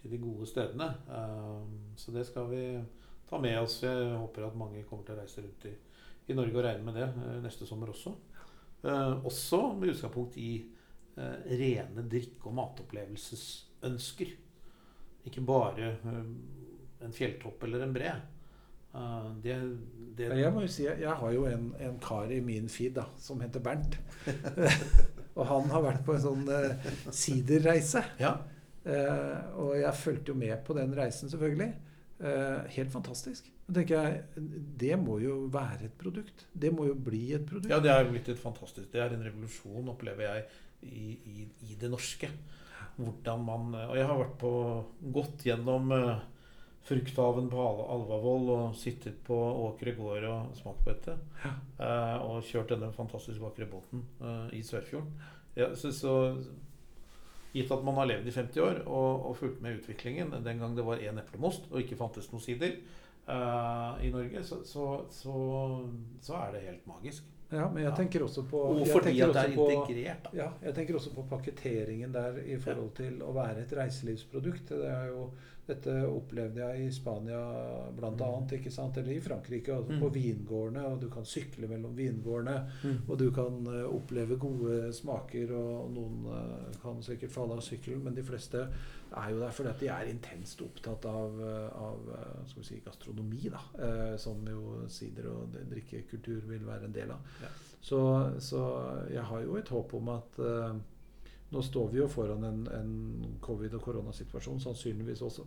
til 0.00 0.12
de 0.12 0.20
gode 0.22 0.46
stedene. 0.48 0.88
Um, 1.10 1.94
så 1.98 2.14
det 2.14 2.26
skal 2.28 2.50
vi 2.52 2.64
ta 3.30 3.38
med 3.42 3.58
oss. 3.60 3.80
Jeg 3.84 4.16
håper 4.16 4.48
at 4.48 4.58
mange 4.58 4.84
kommer 4.88 5.06
til 5.06 5.16
å 5.16 5.22
reise 5.22 5.44
rundt 5.44 5.66
i, 5.70 5.74
i 6.30 6.36
Norge 6.36 6.58
og 6.58 6.66
regne 6.66 6.86
med 6.86 6.98
det 6.98 7.06
eh, 7.08 7.38
neste 7.44 7.66
sommer 7.68 7.92
også. 7.92 8.14
Eh, 8.82 9.26
også 9.26 9.62
med 9.78 9.94
utgangspunkt 9.94 10.38
i 10.40 10.50
eh, 10.60 11.54
rene 11.60 12.06
drikke- 12.10 12.50
og 12.50 12.56
matopplevelsesønsker. 12.58 14.34
Ikke 15.30 15.44
bare 15.44 15.94
en 17.00 17.14
fjelltopp 17.14 17.66
eller 17.66 17.84
en 17.84 17.96
bre. 17.96 18.12
Uh, 18.90 19.36
det, 19.38 19.54
det, 20.18 20.32
Jeg 20.34 20.50
må 20.50 20.64
jo 20.64 20.70
si, 20.72 20.82
jeg 20.82 21.12
har 21.20 21.30
jo 21.30 21.44
en, 21.46 21.68
en 21.78 21.98
kar 22.02 22.32
i 22.34 22.40
min 22.42 22.66
feed 22.72 22.96
da, 22.96 23.04
som 23.22 23.38
heter 23.44 23.62
Bernt. 23.62 23.94
og 25.40 25.46
han 25.48 25.70
har 25.72 25.84
vært 25.86 26.02
på 26.06 26.14
en 26.14 26.24
sånn 26.24 26.48
eh, 26.52 26.88
siderreise. 27.08 28.04
ja. 28.20 28.36
Eh, 28.80 29.56
og 29.60 29.74
jeg 29.76 29.92
fulgte 30.00 30.32
jo 30.32 30.38
med 30.40 30.54
på 30.64 30.72
den 30.76 30.92
reisen, 30.96 31.28
selvfølgelig. 31.28 31.72
Eh, 32.20 32.70
helt 32.76 32.92
fantastisk. 32.92 33.50
Da 33.66 33.76
tenker 33.76 34.06
jeg, 34.06 34.46
Det 34.80 34.96
må 34.98 35.18
jo 35.22 35.36
være 35.52 35.90
et 35.90 35.98
produkt. 36.00 36.46
Det 36.52 36.72
må 36.72 36.86
jo 36.88 36.96
bli 36.96 37.34
et 37.36 37.44
produkt. 37.46 37.70
Ja, 37.70 37.80
det 37.80 37.92
er 37.92 38.08
blitt 38.08 38.28
et 38.28 38.40
fantastisk 38.40 38.90
Det 38.92 39.00
er 39.00 39.14
en 39.14 39.24
revolusjon, 39.24 39.92
opplever 39.92 40.26
jeg, 40.26 40.46
i, 40.82 41.12
i, 41.12 41.46
i 41.70 41.76
det 41.80 41.90
norske. 41.92 42.30
Hvordan 42.96 43.44
man 43.44 43.74
Og 43.86 43.94
jeg 43.96 44.08
har 44.08 44.18
vært 44.18 44.36
på 44.40 44.52
gått 45.14 45.44
gjennom 45.46 45.92
uh, 45.92 46.18
frukthaven 46.88 47.50
på 47.52 47.60
Al- 47.60 47.84
Alvavoll 47.94 48.48
og 48.54 48.78
sittet 48.78 49.18
på 49.26 49.36
Åkre 49.66 49.92
gård 49.98 50.24
og 50.30 50.56
smakt 50.58 50.80
på 50.84 50.94
dette. 50.94 51.16
Ja. 51.44 51.52
Eh, 51.84 52.24
og 52.24 52.42
kjørt 52.48 52.72
denne 52.72 52.88
fantastisk 52.96 53.42
vakre 53.44 53.68
båten 53.70 54.06
eh, 54.20 54.56
i 54.58 54.62
Sørfjorden. 54.66 55.12
Ja, 55.58 55.72
så, 55.76 55.92
så 55.92 56.14
Gitt 57.50 57.70
at 57.74 57.82
man 57.82 57.96
har 57.98 58.06
levd 58.06 58.28
i 58.30 58.32
50 58.34 58.62
år 58.62 58.76
og, 58.86 59.24
og 59.26 59.32
fulgt 59.40 59.58
med 59.64 59.80
utviklingen 59.80 60.30
den 60.44 60.60
gang 60.62 60.76
det 60.76 60.84
var 60.86 61.02
én 61.02 61.18
eplemost 61.18 61.64
og 61.72 61.80
ikke 61.82 61.98
fantes 61.98 62.28
noen 62.30 62.44
sider 62.44 62.76
eh, 62.76 64.04
i 64.06 64.12
Norge, 64.14 64.44
så, 64.46 64.60
så, 64.64 64.84
så, 65.10 65.34
så 66.22 66.36
er 66.44 66.54
det 66.54 66.62
helt 66.68 66.86
magisk. 66.86 67.26
Ja, 67.50 67.64
men 67.66 67.82
jeg 67.82 67.96
tenker 67.98 68.22
også 68.22 68.44
på 68.46 68.58
Og 68.76 68.84
fordi 68.86 69.16
at 69.24 69.32
det 69.34 69.42
er 69.42 69.54
integrert. 69.56 70.28
Da. 70.28 70.30
Ja, 70.38 70.44
jeg 70.62 70.74
tenker 70.76 70.94
også 71.00 71.10
på 71.16 71.24
pakketeringen 71.32 72.12
der 72.14 72.38
i 72.46 72.54
forhold 72.62 72.92
til 72.94 73.16
å 73.26 73.32
være 73.34 73.64
et 73.64 73.74
reiselivsprodukt. 73.74 74.70
Det 74.70 74.86
er 74.86 75.08
jo, 75.10 75.24
dette 75.70 75.94
opplevde 76.08 76.60
jeg 76.64 76.86
i 76.86 76.92
Spania 76.94 77.40
bl.a., 77.96 78.30
ikke 78.56 78.72
sant? 78.74 78.98
eller 79.00 79.14
i 79.14 79.22
Frankrike. 79.24 79.74
Altså 79.76 79.90
Mm. 79.90 80.00
På 80.00 80.08
vingårdene, 80.08 80.84
og 80.86 81.00
du 81.00 81.08
kan 81.10 81.24
sykle 81.24 81.68
mellom 81.68 81.96
vingårdene. 81.96 82.56
Mm. 82.84 82.96
Og 83.08 83.18
du 83.18 83.30
kan 83.34 83.66
eh, 83.66 83.86
oppleve 83.88 84.38
gode 84.38 84.92
smaker, 84.94 85.52
og 85.56 85.90
noen 85.94 86.26
eh, 86.30 86.76
kan 86.82 87.02
sikkert 87.02 87.34
falle 87.34 87.56
av 87.58 87.64
sykkelen, 87.64 88.04
men 88.04 88.14
de 88.14 88.24
fleste 88.26 88.66
er 89.10 89.32
jo 89.32 89.40
der 89.40 89.50
fordi 89.54 89.72
at 89.72 89.80
de 89.82 89.88
er 89.90 90.12
intenst 90.12 90.62
opptatt 90.62 91.08
av, 91.10 91.40
eh, 91.42 91.80
av 91.82 92.12
skal 92.46 92.62
vi 92.62 92.68
si, 92.68 92.78
gastronomi, 92.84 93.50
da. 93.50 93.64
Som 94.20 94.46
jo 94.48 94.84
sider 94.88 95.26
og 95.32 95.56
drikkekultur 95.70 96.46
vil 96.46 96.64
være 96.66 96.86
en 96.86 96.94
del 96.94 97.10
av. 97.10 97.34
Ja. 97.42 97.50
Så, 97.80 98.00
så 98.44 98.62
jeg 99.10 99.22
har 99.24 99.42
jo 99.42 99.56
et 99.56 99.68
håp 99.72 99.94
om 99.96 100.10
at 100.12 100.40
nå 101.50 101.62
står 101.62 101.88
vi 101.90 101.98
jo 101.98 102.08
foran 102.08 102.44
en, 102.44 102.60
en 102.70 102.92
covid- 103.42 103.74
og 103.74 103.82
koronasituasjon, 103.82 104.60
sannsynligvis 104.62 105.22
også 105.26 105.46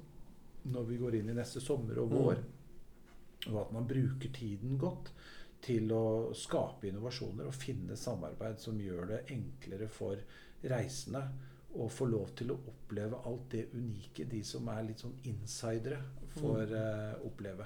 når 0.65 0.83
vi 0.87 0.97
går 0.97 1.15
inn 1.19 1.29
i 1.29 1.33
neste 1.33 1.61
sommer 1.61 1.97
og 1.99 2.09
Mm. 2.11 2.17
vår. 2.17 2.43
Og 3.51 3.57
at 3.61 3.71
man 3.73 3.87
bruker 3.87 4.31
tiden 4.33 4.77
godt 4.77 5.11
til 5.61 5.89
å 5.91 6.33
skape 6.35 6.87
innovasjoner 6.87 7.45
og 7.47 7.53
finne 7.53 7.95
samarbeid 7.95 8.59
som 8.59 8.79
gjør 8.79 9.07
det 9.07 9.25
enklere 9.31 9.87
for 9.89 10.17
reisende 10.63 11.23
å 11.75 11.89
få 11.89 12.05
lov 12.09 12.35
til 12.35 12.51
å 12.51 12.57
oppleve 12.67 13.19
alt 13.25 13.49
det 13.49 13.69
unike 13.73 14.25
de 14.29 14.43
som 14.43 14.67
er 14.69 14.83
litt 14.83 14.99
sånn 14.99 15.15
insidere, 15.23 15.97
får 16.37 16.67
Mm. 16.67 16.73
eh, 16.75 17.15
oppleve. 17.25 17.65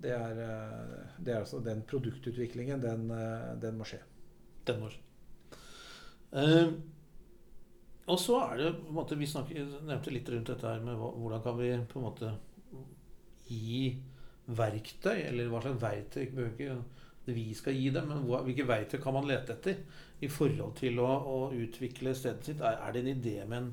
Det 0.00 0.10
er, 0.12 0.32
uh, 0.32 1.06
det 1.22 1.34
er 1.34 1.40
altså 1.40 1.60
den 1.62 1.82
produktutviklingen, 1.82 2.80
den, 2.80 3.10
uh, 3.10 3.54
den 3.60 3.76
må 3.76 3.84
skje. 3.84 3.98
Den 4.64 4.80
må 4.80 4.88
Eh, 6.32 6.70
Og 8.10 8.18
så 8.18 8.38
er 8.42 8.56
det 8.58 8.70
på 8.80 8.88
en 8.90 8.96
måte, 8.96 9.18
Vi 9.18 9.28
snakker, 9.28 9.74
nevnte 9.86 10.14
litt 10.14 10.28
rundt 10.32 10.50
dette 10.50 10.66
her 10.66 10.80
med 10.82 10.98
hvordan 10.98 11.42
kan 11.44 11.58
vi 11.58 11.74
på 11.90 12.00
en 12.00 12.06
måte 12.08 12.32
gi 13.50 13.84
verktøy, 14.50 15.26
eller 15.28 15.50
hva 15.50 15.60
slags 15.62 15.82
verktøy 15.82 16.24
behøver 16.34 16.56
ikke 16.56 16.80
vi 17.30 17.52
skal 17.54 17.76
gi 17.76 17.90
dem, 17.94 18.08
men 18.08 18.24
hvilke 18.26 18.66
verktøy 18.66 18.98
kan 19.02 19.14
man 19.14 19.28
lete 19.28 19.54
etter 19.54 19.82
i 20.24 20.28
forhold 20.32 20.74
til 20.80 20.98
å, 21.02 21.06
å 21.06 21.36
utvikle 21.54 22.14
stedet 22.16 22.48
sitt? 22.48 22.62
Er, 22.64 22.80
er 22.80 22.94
det 22.94 23.04
en 23.04 23.12
idé 23.12 23.36
med 23.44 23.58
en 23.58 23.70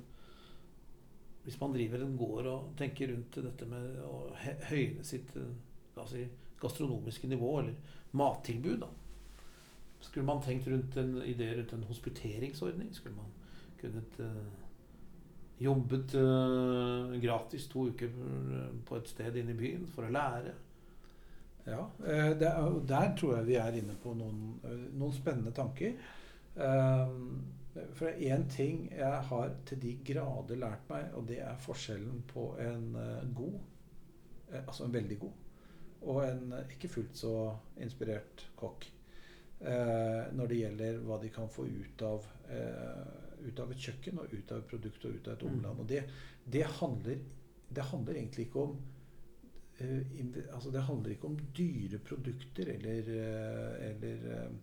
Hvis 1.48 1.60
man 1.62 1.72
driver 1.72 2.02
en 2.04 2.18
gård 2.20 2.48
og 2.52 2.72
tenker 2.78 3.08
rundt 3.08 3.38
dette 3.40 3.66
med 3.72 4.02
å 4.04 4.34
høyne 4.68 5.04
sitt 5.08 5.32
si, 6.12 6.26
gastronomiske 6.60 7.30
nivå, 7.32 7.54
eller 7.62 7.96
mattilbud, 8.12 8.82
da. 8.82 8.90
Skulle 10.04 10.26
man 10.28 10.42
tenkt 10.44 10.68
rundt 10.68 10.98
en 11.00 11.22
idé 11.24 11.54
rundt 11.56 11.72
en 11.74 11.88
hospiteringsordning? 11.88 12.92
Skulle 12.94 13.16
man 13.16 13.32
kunnet 13.82 14.20
eh, 14.20 14.48
jobbet 15.58 16.14
eh, 16.14 17.20
gratis 17.22 17.68
to 17.72 17.88
uker 17.92 18.08
eh, 18.08 18.72
på 18.86 18.98
et 18.98 19.12
sted 19.12 19.38
inne 19.40 19.54
i 19.56 19.60
byen 19.60 19.86
for 19.94 20.08
å 20.08 20.14
lære? 20.14 20.56
Ja, 21.68 21.82
det 22.00 22.48
er, 22.48 22.62
og 22.64 22.86
der 22.88 23.10
tror 23.20 23.34
jeg 23.36 23.48
vi 23.50 23.56
er 23.60 23.76
inne 23.76 23.98
på 24.00 24.14
noen, 24.16 24.54
noen 24.96 25.12
spennende 25.12 25.52
tanker. 25.52 25.98
For 26.56 28.22
én 28.24 28.46
ting 28.48 28.86
jeg 28.94 29.18
har 29.28 29.52
til 29.68 29.82
de 29.84 29.92
grader 30.08 30.62
lært 30.62 30.88
meg, 30.88 31.10
og 31.20 31.28
det 31.28 31.42
er 31.44 31.60
forskjellen 31.60 32.22
på 32.32 32.46
en 32.64 32.88
god, 33.36 33.58
altså 34.62 34.88
en 34.88 34.96
veldig 34.96 35.20
god, 35.26 35.36
og 36.08 36.22
en 36.24 36.56
ikke 36.64 36.94
fullt 36.94 37.20
så 37.20 37.36
inspirert 37.84 38.48
kokk. 38.56 38.88
Når 39.60 40.48
det 40.48 40.62
gjelder 40.62 41.04
hva 41.04 41.20
de 41.20 41.36
kan 41.36 41.52
få 41.52 41.68
ut 41.68 42.08
av, 42.08 42.32
ut 43.46 43.60
av 43.60 43.72
et 43.72 43.88
kjøkken, 43.88 44.20
og 44.20 44.34
ut 44.34 44.52
av 44.52 44.62
et 44.62 44.70
produkt 44.72 45.06
og 45.06 45.16
ut 45.16 45.28
av 45.28 45.34
et 45.34 45.44
Mm. 45.44 45.54
omland. 45.54 45.80
Og 45.80 45.88
det, 45.88 46.04
det, 46.46 46.64
handler, 46.80 47.18
det 47.70 47.84
handler 47.84 48.14
egentlig 48.14 48.48
ikke 48.48 48.60
om 48.60 48.78
uh, 49.82 50.54
altså 50.54 50.72
det 50.72 50.82
handler 50.82 51.12
ikke 51.12 51.28
om 51.28 51.38
dyre 51.58 52.00
produkter 52.00 52.72
eller, 52.74 53.12
uh, 53.12 53.90
eller 53.90 54.26
uh, 54.48 54.56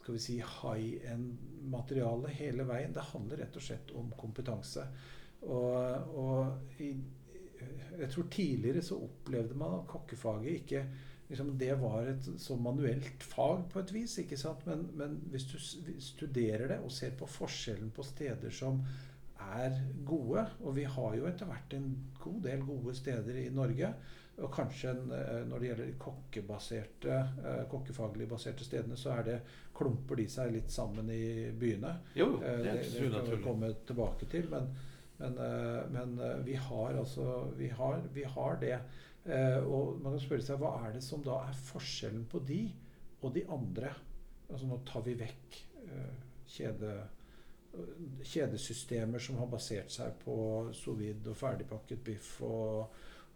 skal 0.00 0.14
vi 0.14 0.22
si 0.22 0.38
high 0.38 1.12
end-materiale 1.12 2.28
hele 2.28 2.64
veien. 2.64 2.94
Det 2.94 3.02
handler 3.12 3.36
rett 3.42 3.56
og 3.56 3.62
slett 3.62 3.90
om 3.98 4.12
kompetanse. 4.16 4.86
Og, 5.42 6.16
og 6.16 6.80
i, 6.80 6.92
jeg 7.98 8.10
tror 8.12 8.28
tidligere 8.30 8.82
så 8.82 8.98
opplevde 9.02 9.54
man 9.58 9.80
at 9.80 9.86
kokkefaget 9.90 10.62
ikke 10.62 10.86
liksom 11.28 11.58
Det 11.58 11.74
var 11.80 12.06
et 12.06 12.28
så 12.38 12.56
manuelt 12.56 13.22
fag 13.22 13.64
på 13.72 13.80
et 13.80 13.92
vis. 13.94 14.18
ikke 14.22 14.38
sant? 14.38 14.66
Men, 14.66 14.86
men 14.94 15.16
hvis 15.32 15.48
du 15.50 15.56
studerer 16.00 16.68
det 16.68 16.78
og 16.84 16.92
ser 16.92 17.16
på 17.18 17.26
forskjellen 17.26 17.90
på 17.90 18.04
steder 18.06 18.50
som 18.54 18.82
er 19.46 19.80
gode, 20.06 20.46
og 20.62 20.76
vi 20.76 20.84
har 20.84 21.16
jo 21.16 21.26
etter 21.28 21.46
hvert 21.50 21.74
en 21.76 21.90
god 22.22 22.40
del 22.46 22.62
gode 22.66 22.94
steder 22.98 23.36
i 23.42 23.48
Norge, 23.54 23.92
og 24.36 24.50
kanskje 24.52 24.90
eh, 24.92 25.44
når 25.48 25.58
det 25.62 25.68
gjelder 25.70 25.86
de 25.88 25.98
kokkebaserte, 26.00 27.14
eh, 27.40 27.62
kokkefaglig 27.70 28.26
baserte 28.28 28.66
stedene, 28.66 28.98
så 29.00 29.14
er 29.16 29.22
det 29.30 29.36
klumper 29.76 30.18
de 30.20 30.26
seg 30.28 30.52
litt 30.52 30.72
sammen 30.72 31.08
i 31.12 31.50
byene. 31.56 31.94
Jo, 32.18 32.34
Eh, 32.42 32.58
det 32.60 32.68
er 32.68 32.80
Det, 32.80 32.84
ikke 32.84 33.08
det 33.14 33.22
skal 33.24 33.36
vi 33.38 33.42
komme 33.44 33.72
tilbake 33.88 34.28
til. 34.30 34.50
Men, 34.52 34.68
men, 35.18 35.38
men 35.94 36.44
vi 36.44 36.54
har 36.60 36.98
altså 37.00 37.46
vi 37.56 37.68
har, 37.72 38.02
vi 38.12 38.24
har 38.28 38.58
det. 38.60 38.78
Eh, 39.26 39.58
Og 39.66 39.98
man 40.02 40.12
kan 40.16 40.20
spørre 40.22 40.44
seg 40.46 40.60
hva 40.62 40.74
er 40.86 40.92
det 40.96 41.02
som 41.02 41.22
da 41.26 41.40
er 41.48 41.56
forskjellen 41.66 42.24
på 42.30 42.38
de 42.46 42.60
og 43.22 43.32
de 43.34 43.42
andre? 43.50 43.90
Altså 44.50 44.66
Nå 44.70 44.78
tar 44.86 45.02
vi 45.02 45.14
vekk 45.18 45.56
eh, 45.88 46.14
kjede, 46.46 46.92
eh, 47.74 48.22
kjedesystemer 48.22 49.18
som 49.22 49.38
har 49.40 49.50
basert 49.50 49.90
seg 49.90 50.14
på 50.22 50.36
sovid 50.76 51.26
og 51.32 51.36
ferdigpakket 51.40 52.04
biff 52.06 52.36
og, 52.46 52.92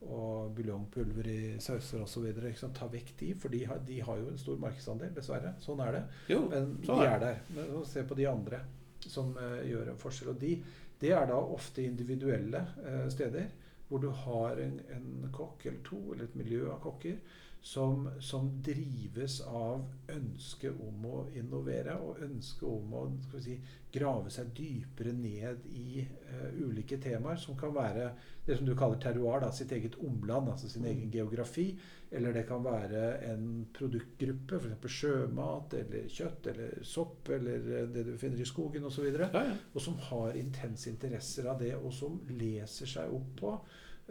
og 0.06 0.52
buljongpulver 0.56 1.26
i 1.32 1.40
sauser 1.60 2.04
osv. 2.04 2.28
Ta 2.76 2.86
vekk 2.92 3.14
de, 3.20 3.32
for 3.34 3.48
de 3.52 3.64
har, 3.66 3.80
de 3.86 3.98
har 4.06 4.20
jo 4.22 4.28
en 4.30 4.38
stor 4.40 4.60
markedsandel, 4.62 5.10
dessverre. 5.16 5.54
Sånn 5.64 5.82
er 5.84 5.98
det. 5.98 6.04
Jo, 6.32 6.44
Men 6.52 6.76
sånn 6.86 7.02
de 7.02 7.08
er 7.08 7.16
er 7.16 7.24
der. 7.26 7.42
Men 7.56 7.82
se 7.88 8.04
på 8.06 8.18
de 8.18 8.28
andre 8.30 8.62
som 9.10 9.34
eh, 9.40 9.64
gjør 9.72 9.90
en 9.94 9.98
forskjell. 10.00 10.30
Og 10.34 10.40
de, 10.40 10.54
det 11.00 11.10
er 11.16 11.26
da 11.32 11.40
ofte 11.40 11.82
individuelle 11.82 12.62
eh, 12.84 13.06
steder 13.12 13.50
hvor 13.90 13.98
du 13.98 14.08
har 14.14 14.60
en, 14.62 14.76
en 14.94 15.30
kokk 15.34 15.66
eller 15.66 15.82
to, 15.86 16.00
eller 16.12 16.28
et 16.28 16.36
miljø 16.38 16.68
av 16.70 16.78
kokker, 16.84 17.16
som, 17.62 18.08
som 18.20 18.46
drives 18.64 19.40
av 19.44 19.82
ønsket 20.08 20.78
om 20.80 21.04
å 21.04 21.18
innovere 21.36 21.98
og 22.00 22.22
ønsket 22.24 22.62
om 22.64 22.94
å 22.96 23.02
si, 23.42 23.58
grave 23.92 24.30
seg 24.32 24.48
dypere 24.56 25.12
ned 25.12 25.66
i 25.76 26.00
uh, 26.00 26.46
ulike 26.64 26.96
temaer, 27.02 27.36
som 27.36 27.58
kan 27.60 27.74
være 27.74 28.10
det 28.46 28.56
som 28.56 28.66
du 28.66 28.72
kaller 28.78 28.96
terroir, 29.02 29.42
da, 29.44 29.50
sitt 29.52 29.72
eget 29.76 29.98
omland, 30.00 30.48
altså 30.48 30.68
sin 30.72 30.86
Mm. 30.86 30.90
egen 30.94 31.10
geografi. 31.12 31.66
Eller 32.10 32.32
det 32.32 32.46
kan 32.48 32.64
være 32.64 33.02
en 33.28 33.66
produktgruppe, 33.76 34.56
f.eks. 34.58 34.94
sjømat 34.96 35.74
eller 35.78 36.08
kjøtt 36.10 36.46
eller 36.50 36.80
sopp 36.82 37.28
eller 37.30 37.68
eh, 37.82 37.86
det 37.92 38.06
du 38.08 38.16
finner 38.18 38.40
i 38.40 38.48
skogen 38.48 38.84
osv. 38.88 39.04
Og, 39.04 39.20
Ja, 39.20 39.44
ja. 39.44 39.54
og 39.74 39.80
som 39.84 39.98
har 40.08 40.32
intense 40.40 40.90
interesser 40.90 41.46
av 41.52 41.60
det, 41.60 41.76
og 41.76 41.92
som 41.92 42.18
leser 42.30 42.86
seg 42.90 43.12
opp 43.14 43.30
på 43.38 43.54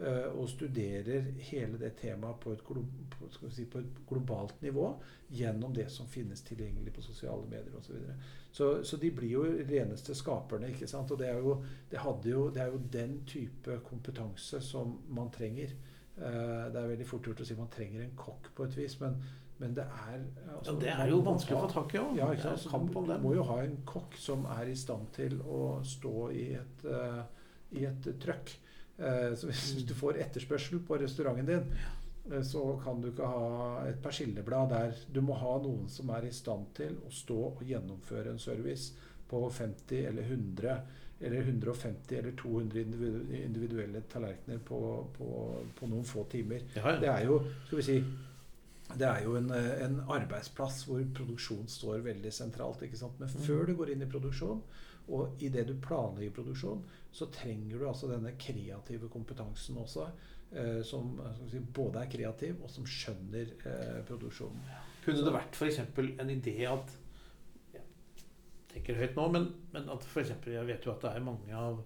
og 0.00 0.46
studerer 0.48 1.26
hele 1.50 1.76
det 1.76 1.90
temaet 1.98 2.38
på 2.40 2.54
et, 2.54 2.62
si, 3.52 3.66
på 3.68 3.82
et 3.82 3.98
globalt 4.08 4.62
nivå 4.64 4.86
gjennom 5.28 5.74
det 5.76 5.90
som 5.92 6.08
finnes 6.08 6.40
tilgjengelig 6.46 6.94
på 6.96 7.04
sosiale 7.04 7.44
medier 7.50 7.76
osv. 7.76 7.84
Så, 7.84 7.92
videre. 7.98 8.14
så 8.52 8.70
Så 8.84 8.96
de 8.96 9.10
blir 9.10 9.34
jo 9.34 9.44
reneste 9.44 10.14
skaperne. 10.14 10.70
ikke 10.72 10.88
sant? 10.88 11.10
Og 11.10 11.18
det 11.18 11.28
er 11.28 11.38
jo, 11.38 11.58
det 11.90 12.00
jo, 12.32 12.48
det 12.50 12.62
er 12.62 12.72
jo 12.72 12.80
den 12.92 13.20
type 13.26 13.80
kompetanse 13.84 14.60
som 14.60 14.98
man 15.08 15.30
trenger. 15.30 15.76
Eh, 16.20 16.72
det 16.72 16.80
er 16.80 16.90
veldig 16.90 17.06
fort 17.08 17.28
gjort 17.28 17.40
å 17.40 17.46
si 17.48 17.56
man 17.56 17.70
trenger 17.72 18.02
en 18.04 18.16
kokk 18.18 18.50
på 18.56 18.66
et 18.66 18.74
vis, 18.76 18.96
men, 19.00 19.14
men 19.60 19.76
det 19.76 19.86
er 19.86 20.18
altså, 20.56 20.74
ja, 20.74 20.78
det 20.82 20.90
er 20.92 21.12
jo 21.12 21.20
vanskelig 21.24 21.56
å 21.56 21.62
få 21.62 21.70
tak 21.72 21.94
i 21.94 22.00
òg. 22.02 22.18
ja, 22.18 22.32
ikke 22.34 22.48
sant? 22.48 22.64
Så 22.64 22.72
du, 22.72 22.96
om 23.00 23.06
du 23.08 23.14
må 23.22 23.34
jo 23.38 23.46
ha 23.48 23.60
en 23.64 23.78
kokk 23.88 24.18
som 24.20 24.44
er 24.58 24.68
i 24.68 24.76
stand 24.76 25.08
til 25.16 25.38
å 25.40 25.62
stå 25.86 26.16
i 26.36 26.44
et, 26.58 26.84
uh, 26.88 27.22
i 27.78 27.86
et 27.88 28.10
trøkk. 28.20 28.52
Eh, 29.00 29.34
så 29.36 29.48
hvis, 29.48 29.72
hvis 29.78 29.86
du 29.88 29.94
får 29.96 30.18
etterspørsel 30.26 30.82
på 30.86 30.98
restauranten 31.00 31.46
din, 31.48 31.72
eh, 32.32 32.42
så 32.44 32.62
kan 32.84 33.00
du 33.00 33.08
ikke 33.10 33.26
ha 33.26 33.84
et 33.88 34.00
persilleblad 34.04 34.68
der. 34.74 34.96
Du 35.12 35.20
må 35.24 35.34
ha 35.40 35.56
noen 35.64 35.88
som 35.88 36.10
er 36.16 36.28
i 36.28 36.32
stand 36.36 36.66
til 36.76 36.98
å 37.06 37.10
stå 37.10 37.38
og 37.54 37.62
gjennomføre 37.64 38.30
en 38.34 38.38
service 38.42 38.92
på 39.30 39.44
50 39.50 40.06
eller 40.10 40.22
100 40.22 40.80
eller 41.20 41.42
150 41.44 42.16
eller 42.16 42.32
200 42.32 42.80
individuelle 43.44 44.00
tallerkener 44.08 44.58
på, 44.64 44.78
på, 45.18 45.26
på 45.76 45.88
noen 45.90 46.04
få 46.08 46.24
timer. 46.32 46.62
Ja, 46.76 46.94
Det 47.00 47.08
er 47.12 47.26
jo, 47.28 47.42
skal 47.66 47.78
vi 47.82 47.84
si 47.86 47.98
det 48.98 49.06
er 49.06 49.20
jo 49.22 49.36
en, 49.38 49.50
eh, 49.54 49.84
en 49.84 50.00
arbeidsplass 50.10 50.80
hvor 50.88 51.02
produksjon 51.14 51.68
står 51.70 52.00
veldig 52.08 52.32
sentralt. 52.34 52.80
Men 52.80 53.28
Mm. 53.28 53.44
før 53.46 53.66
du 53.68 53.74
går 53.76 53.92
inn 53.92 54.02
i 54.02 54.08
produksjon, 54.10 54.62
og 55.10 55.42
idet 55.42 55.66
du 55.68 55.74
planlegger 55.82 56.34
produksjon, 56.36 56.82
så 57.12 57.26
trenger 57.34 57.80
du 57.80 57.88
altså 57.88 58.10
denne 58.10 58.36
kreative 58.38 59.10
kompetansen 59.10 59.78
også. 59.82 60.06
Eh, 60.50 60.80
som 60.82 61.12
eh, 61.22 61.42
si, 61.50 61.60
både 61.60 62.02
er 62.02 62.10
kreativ, 62.10 62.56
og 62.64 62.70
som 62.72 62.86
skjønner 62.88 63.52
eh, 63.70 63.98
produksjonen. 64.08 64.64
Kunne 65.04 65.22
det 65.22 65.34
vært 65.34 65.58
f.eks. 65.58 65.78
en 65.84 66.32
idé 66.32 66.56
at 66.68 66.96
Jeg 67.70 67.84
tenker 68.72 68.98
høyt 68.98 69.14
nå, 69.18 69.28
men, 69.34 69.46
men 69.72 69.86
at 69.90 70.04
eksempel, 70.06 70.52
Jeg 70.58 70.66
vet 70.66 70.86
jo 70.86 70.92
at 70.92 71.06
det 71.06 71.12
er 71.14 71.24
mange 71.24 71.54
av 71.54 71.80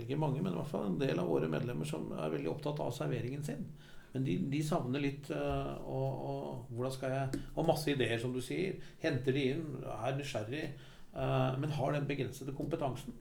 Ikke 0.00 0.18
mange, 0.18 0.40
men 0.42 0.54
i 0.54 0.56
hvert 0.56 0.70
fall 0.70 0.86
en 0.88 1.00
del 1.02 1.18
av 1.18 1.28
våre 1.30 1.50
medlemmer 1.50 1.86
som 1.86 2.08
er 2.14 2.32
veldig 2.32 2.50
opptatt 2.54 2.80
av 2.82 2.94
serveringen 2.94 3.42
sin. 3.46 3.66
Men 4.14 4.24
de, 4.26 4.38
de 4.50 4.62
savner 4.62 5.02
litt 5.02 5.30
øh, 5.34 5.70
og, 5.90 6.18
og 6.30 6.74
hvordan 6.74 6.92
skal 6.94 7.14
jeg 7.14 7.44
Og 7.58 7.66
masse 7.66 7.90
ideer, 7.90 8.18
som 8.22 8.34
du 8.34 8.38
sier. 8.42 8.78
Henter 9.02 9.34
de 9.34 9.46
inn, 9.56 9.64
er 9.82 10.14
nysgjerrig, 10.18 10.68
men 11.14 11.70
har 11.70 11.92
den 11.94 12.06
begrensede 12.08 12.54
kompetansen. 12.56 13.14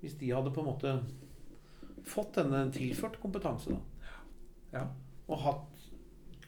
Hvis 0.00 0.14
de 0.18 0.30
hadde 0.32 0.50
på 0.54 0.62
en 0.62 0.70
måte 0.70 0.94
fått 2.08 2.34
denne 2.40 2.64
tilført 2.74 3.20
kompetanse, 3.22 3.70
da, 3.76 3.78
Ja. 4.72 4.86
og 5.28 5.38
hatt 5.38 5.68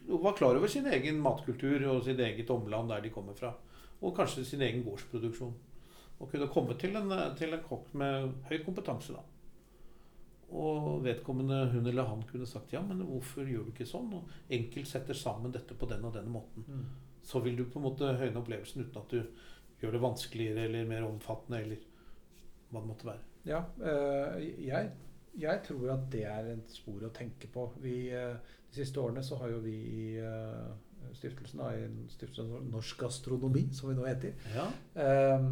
og 0.08 0.20
var 0.22 0.34
klar 0.36 0.56
over 0.56 0.68
sin 0.68 0.86
egen 0.86 1.20
matkultur 1.20 1.80
og 1.88 2.02
sitt 2.04 2.18
eget 2.20 2.50
omland 2.50 2.90
der 2.90 3.00
de 3.00 3.10
kommer 3.10 3.32
fra. 3.36 3.54
Og 4.02 4.12
kanskje 4.16 4.44
sin 4.44 4.60
egen 4.60 4.82
gårdsproduksjon. 4.84 5.54
Og 6.20 6.30
kunne 6.30 6.48
komme 6.52 6.74
til 6.78 6.96
en, 6.96 7.08
til 7.36 7.54
en 7.54 7.62
kokk 7.64 7.94
med 7.94 8.34
høy 8.50 8.58
kompetanse, 8.66 9.14
da. 9.16 9.22
Og 10.54 11.00
vedkommende 11.06 11.70
hun 11.72 11.86
eller 11.86 12.04
han 12.04 12.22
kunne 12.28 12.46
sagt 12.46 12.72
ja, 12.72 12.82
men 12.84 13.00
hvorfor 13.08 13.48
gjør 13.48 13.64
du 13.64 13.72
ikke 13.72 13.88
sånn? 13.88 14.12
Og 14.14 14.28
enkelt 14.52 14.86
setter 14.90 15.16
sammen 15.16 15.52
dette 15.54 15.74
på 15.74 15.88
den 15.88 16.04
og 16.04 16.12
den 16.14 16.28
måten. 16.30 16.64
Så 17.24 17.40
vil 17.40 17.56
du 17.56 17.64
på 17.64 17.80
en 17.80 17.86
måte 17.88 18.12
høyne 18.20 18.36
opplevelsen 18.42 18.84
uten 18.84 19.00
at 19.00 19.10
du 19.10 19.22
gjør 19.84 19.96
det 19.96 20.02
vanskeligere 20.02 20.66
eller 20.68 20.90
mer 20.90 21.06
omfattende, 21.06 21.62
eller 21.62 21.86
hva 22.70 22.82
det 22.82 22.90
måtte 22.90 23.08
være. 23.08 23.24
Ja, 23.44 23.60
eh, 23.84 24.44
jeg, 24.64 24.90
jeg 25.40 25.62
tror 25.66 25.90
at 25.94 26.08
det 26.12 26.24
er 26.30 26.50
et 26.54 26.72
spor 26.72 27.04
å 27.04 27.12
tenke 27.14 27.50
på. 27.52 27.68
Vi, 27.84 27.96
eh, 28.16 28.56
de 28.70 28.80
siste 28.80 29.02
årene 29.02 29.24
så 29.24 29.38
har 29.42 29.52
jo 29.52 29.60
vi 29.64 29.76
i, 29.90 30.06
eh, 30.18 30.70
stiftelsen, 31.12 31.58
da, 31.60 31.70
Stiftelsen 32.08 32.70
Norsk 32.70 33.00
Gastronomi, 33.00 33.68
som 33.72 33.88
vi 33.90 33.94
nå 33.98 34.06
heter, 34.06 34.32
Ja. 34.54 34.66
eh, 34.94 35.48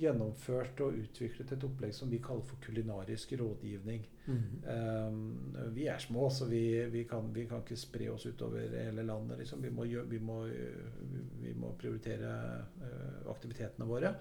gjennomført 0.00 0.80
og 0.80 0.94
utviklet 0.98 1.52
et 1.52 1.64
opplegg 1.64 1.94
som 1.94 2.10
vi 2.10 2.18
kaller 2.18 2.42
for 2.42 2.56
kulinarisk 2.64 3.32
rådgivning. 3.32 4.04
Mhm. 4.26 4.62
Eh, 4.66 5.70
vi 5.74 5.86
er 5.86 5.98
små, 5.98 6.30
så 6.30 6.46
vi, 6.46 6.84
vi, 6.90 7.04
kan, 7.04 7.32
vi 7.34 7.46
kan 7.46 7.62
ikke 7.62 7.76
spre 7.76 8.08
oss 8.12 8.26
utover 8.26 8.68
hele 8.84 9.02
landet. 9.02 9.38
Liksom. 9.38 9.62
Vi, 9.62 9.70
må, 9.70 9.84
vi, 9.84 10.18
må, 10.18 10.42
vi 11.42 11.54
må 11.54 11.72
prioritere 11.78 12.36
eh, 12.82 13.30
aktivitetene 13.30 13.86
våre. 13.88 14.14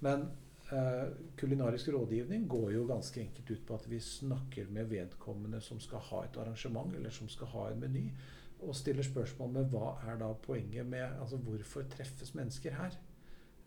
Men 0.00 0.28
eh, 0.72 1.08
kulinarisk 1.36 1.88
rådgivning 1.88 2.48
går 2.48 2.72
jo 2.74 2.86
ganske 2.86 3.20
enkelt 3.20 3.50
ut 3.50 3.66
på 3.66 3.74
at 3.74 3.86
vi 3.90 4.00
snakker 4.00 4.66
med 4.70 4.90
vedkommende 4.90 5.60
som 5.64 5.80
skal 5.80 5.98
ha 6.10 6.24
et 6.24 6.36
arrangement, 6.36 6.94
eller 6.94 7.10
som 7.10 7.28
skal 7.28 7.46
ha 7.54 7.70
en 7.70 7.80
meny, 7.80 8.10
og 8.62 8.74
stiller 8.74 9.02
spørsmål 9.06 9.50
med 9.52 9.68
hva 9.72 9.92
er 10.10 10.16
da 10.18 10.32
poenget 10.42 10.86
med 10.86 11.04
Altså 11.20 11.36
hvorfor 11.36 11.82
treffes 11.90 12.34
mennesker 12.34 12.74
her? 12.74 12.96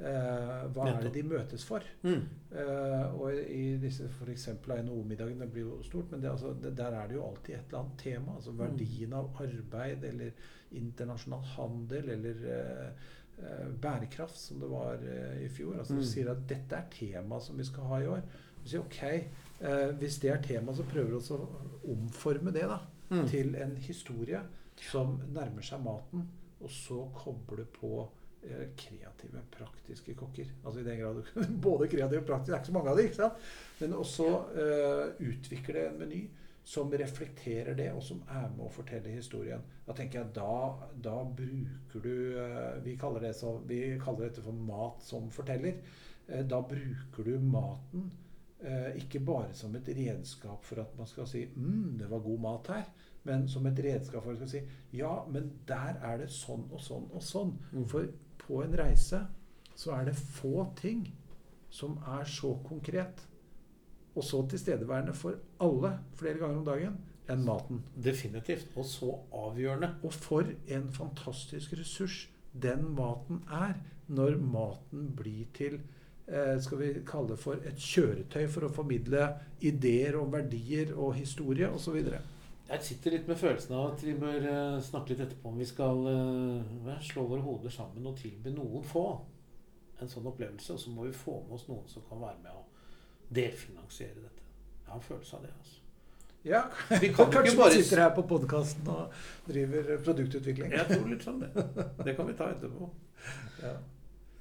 Eh, 0.01 0.67
hva 0.73 0.87
er 0.89 1.01
det 1.03 1.11
de 1.13 1.21
møtes 1.29 1.63
for? 1.65 1.83
Mm. 2.03 2.23
Eh, 2.57 3.13
og 3.21 3.35
i 3.37 3.77
disse 3.77 4.07
f.eks. 4.09 4.47
NHO-middagen, 4.65 5.39
det 5.43 5.49
blir 5.53 5.61
jo 5.67 5.81
stort, 5.85 6.09
men 6.11 6.21
det, 6.23 6.29
altså, 6.31 6.53
det, 6.63 6.71
der 6.77 6.95
er 6.97 7.07
det 7.07 7.15
jo 7.19 7.25
alltid 7.27 7.53
et 7.55 7.65
eller 7.67 7.79
annet 7.83 7.97
tema. 8.01 8.35
Altså 8.35 8.51
verdien 8.57 9.13
av 9.13 9.29
arbeid, 9.43 10.03
eller 10.09 10.31
internasjonal 10.71 11.43
handel, 11.53 12.09
eller 12.15 12.45
eh, 12.55 13.11
eh, 13.43 13.67
bærekraft, 13.83 14.39
som 14.41 14.59
det 14.63 14.69
var 14.71 14.95
eh, 15.05 15.43
i 15.45 15.49
fjor. 15.53 15.77
Altså 15.77 15.93
Mm. 15.93 15.99
Du 16.01 16.05
sier 16.09 16.31
at 16.31 16.47
dette 16.49 16.75
er 16.79 16.89
tema 16.95 17.39
som 17.39 17.57
vi 17.61 17.63
skal 17.69 17.83
ha 17.91 17.99
i 18.01 18.07
år. 18.07 18.23
Du 18.63 18.69
sier 18.69 18.81
ok, 18.81 19.03
eh, 19.61 19.91
hvis 20.01 20.17
det 20.23 20.31
er 20.33 20.41
tema, 20.41 20.73
så 20.73 20.83
prøver 20.89 21.11
vi 21.13 21.19
også 21.19 21.37
å 21.37 21.93
omforme 21.93 22.51
det 22.57 22.65
da, 22.73 22.79
Mm. 23.11 23.25
til 23.27 23.55
en 23.59 23.73
historie 23.75 24.39
som 24.81 25.19
nærmer 25.33 25.65
seg 25.65 25.83
maten, 25.83 26.25
og 26.61 26.73
så 26.73 26.97
koble 27.15 27.65
på 27.73 27.93
eh, 28.45 28.69
kreative, 28.77 29.43
praktiske 29.53 30.15
kokker. 30.17 30.53
Altså 30.63 30.81
i 30.81 30.85
den 30.85 31.01
grad 31.01 31.23
Både 31.67 31.89
kreative 31.89 32.21
og 32.23 32.29
praktiske, 32.29 32.51
det 32.51 32.57
er 32.57 32.61
ikke 32.61 32.71
så 32.71 32.77
mange 32.77 32.93
av 32.93 32.99
dem, 32.99 33.09
ikke 33.09 33.19
sant? 33.19 33.49
Men 33.81 33.97
også 33.97 34.29
uh, 34.55 35.25
utvikle 35.25 35.87
en 35.87 35.99
meny 36.01 36.21
som 36.71 36.93
reflekterer 36.93 37.73
det, 37.77 37.89
og 37.97 38.03
som 38.05 38.21
er 38.29 38.45
med 38.53 38.67
å 38.67 38.73
fortelle 38.73 39.15
historien. 39.15 39.63
Da 39.87 39.95
tenker 39.97 40.21
jeg, 40.21 40.33
da, 40.37 40.89
da 41.09 41.15
bruker 41.25 42.05
du 42.05 42.37
uh, 42.37 42.77
vi, 42.85 42.97
kaller 43.01 43.25
det 43.25 43.35
så, 43.37 43.55
vi 43.67 43.83
kaller 44.01 44.27
dette 44.27 44.45
for 44.45 44.65
mat 44.69 45.01
som 45.05 45.29
forteller. 45.33 45.81
Uh, 46.29 46.43
da 46.45 46.61
bruker 46.65 47.29
du 47.29 47.37
maten 47.41 48.11
ikke 48.93 49.17
bare 49.25 49.55
som 49.57 49.73
et 49.73 49.87
redskap 49.97 50.61
for 50.61 50.77
at 50.83 50.91
man 50.93 51.07
skal 51.09 51.25
si 51.25 51.39
mm, 51.49 51.95
det 51.97 52.05
var 52.11 52.19
god 52.21 52.43
mat 52.43 52.67
her, 52.69 52.83
men 53.27 53.47
som 53.49 53.65
et 53.69 53.79
redskap 53.85 54.25
for 54.25 54.33
å 54.33 54.49
si 54.49 54.63
ja, 54.97 55.11
men 55.29 55.51
der 55.69 55.99
er 56.01 56.23
det 56.23 56.31
sånn 56.33 56.65
og 56.71 56.81
sånn 56.81 57.07
og 57.11 57.23
sånn. 57.25 57.53
Mm. 57.71 57.85
For 57.91 58.09
på 58.41 58.63
en 58.65 58.77
reise 58.77 59.25
så 59.77 59.93
er 59.97 60.09
det 60.09 60.17
få 60.17 60.65
ting 60.79 61.05
som 61.71 61.99
er 62.17 62.25
så 62.27 62.55
konkret 62.67 63.23
og 64.11 64.25
så 64.27 64.41
tilstedeværende 64.51 65.13
for 65.15 65.37
alle 65.63 65.93
flere 66.19 66.41
ganger 66.41 66.59
om 66.59 66.67
dagen 66.67 66.97
enn 67.31 67.45
maten. 67.45 67.79
Definitivt. 67.95 68.73
Og 68.75 68.85
så 68.85 69.13
avgjørende. 69.31 69.93
Og 70.03 70.13
for 70.13 70.47
en 70.67 70.89
fantastisk 70.93 71.77
ressurs 71.79 72.25
den 72.51 72.89
maten 72.97 73.45
er 73.47 73.77
når 74.11 74.35
maten 74.43 75.13
blir 75.15 75.47
til 75.55 75.77
eh, 76.27 76.57
skal 76.59 76.81
vi 76.81 76.89
kalle 77.07 77.31
det 77.31 77.39
for 77.39 77.63
et 77.63 77.79
kjøretøy 77.79 78.43
for 78.51 78.67
å 78.67 78.73
formidle 78.75 79.29
ideer 79.63 80.17
og 80.19 80.33
verdier 80.33 80.91
og 80.97 81.15
historie 81.15 81.69
osv. 81.71 82.01
Jeg 82.71 82.85
sitter 82.87 83.15
litt 83.17 83.27
med 83.27 83.39
følelsen 83.39 83.75
av 83.75 83.89
at 83.91 84.03
vi 84.05 84.13
bør 84.15 84.45
eh, 84.47 84.77
snakke 84.85 85.11
litt 85.11 85.23
etterpå 85.25 85.51
om 85.51 85.59
vi 85.59 85.67
skal 85.67 86.05
eh, 86.07 86.93
slå 87.03 87.25
våre 87.27 87.43
hoder 87.43 87.73
sammen 87.73 88.07
og 88.07 88.15
tilby 88.21 88.53
noen 88.55 88.85
få 88.87 89.05
en 90.01 90.09
sånn 90.09 90.29
opplevelse. 90.31 90.73
Og 90.73 90.79
så 90.79 90.93
må 90.93 91.07
vi 91.09 91.15
få 91.15 91.41
med 91.43 91.57
oss 91.57 91.67
noen 91.67 91.87
som 91.91 92.05
kan 92.07 92.21
være 92.23 92.39
med 92.45 92.55
å 92.55 92.63
delfinansiere 93.35 94.23
dette. 94.23 94.47
Jeg 94.85 94.93
har 94.93 94.99
en 95.01 95.07
følelse 95.07 95.37
av 95.37 95.45
det. 95.45 95.53
altså. 95.59 95.77
Ja, 96.47 96.61
Vi 97.01 97.11
kan 97.15 97.31
kanskje 97.31 97.57
bare 97.59 97.75
sitter 97.75 98.03
her 98.05 98.13
på 98.15 98.23
podkasten 98.29 98.87
og 98.89 99.17
driver 99.49 99.91
produktutvikling. 100.05 100.71
Jeg 100.73 100.87
tror 100.89 101.09
litt 101.11 101.25
sånn 101.27 101.43
det. 101.43 101.51
Det 102.01 102.15
kan 102.17 102.29
vi 102.29 102.37
ta 102.39 102.49
etterpå. 102.55 102.87
Ja. 103.61 103.75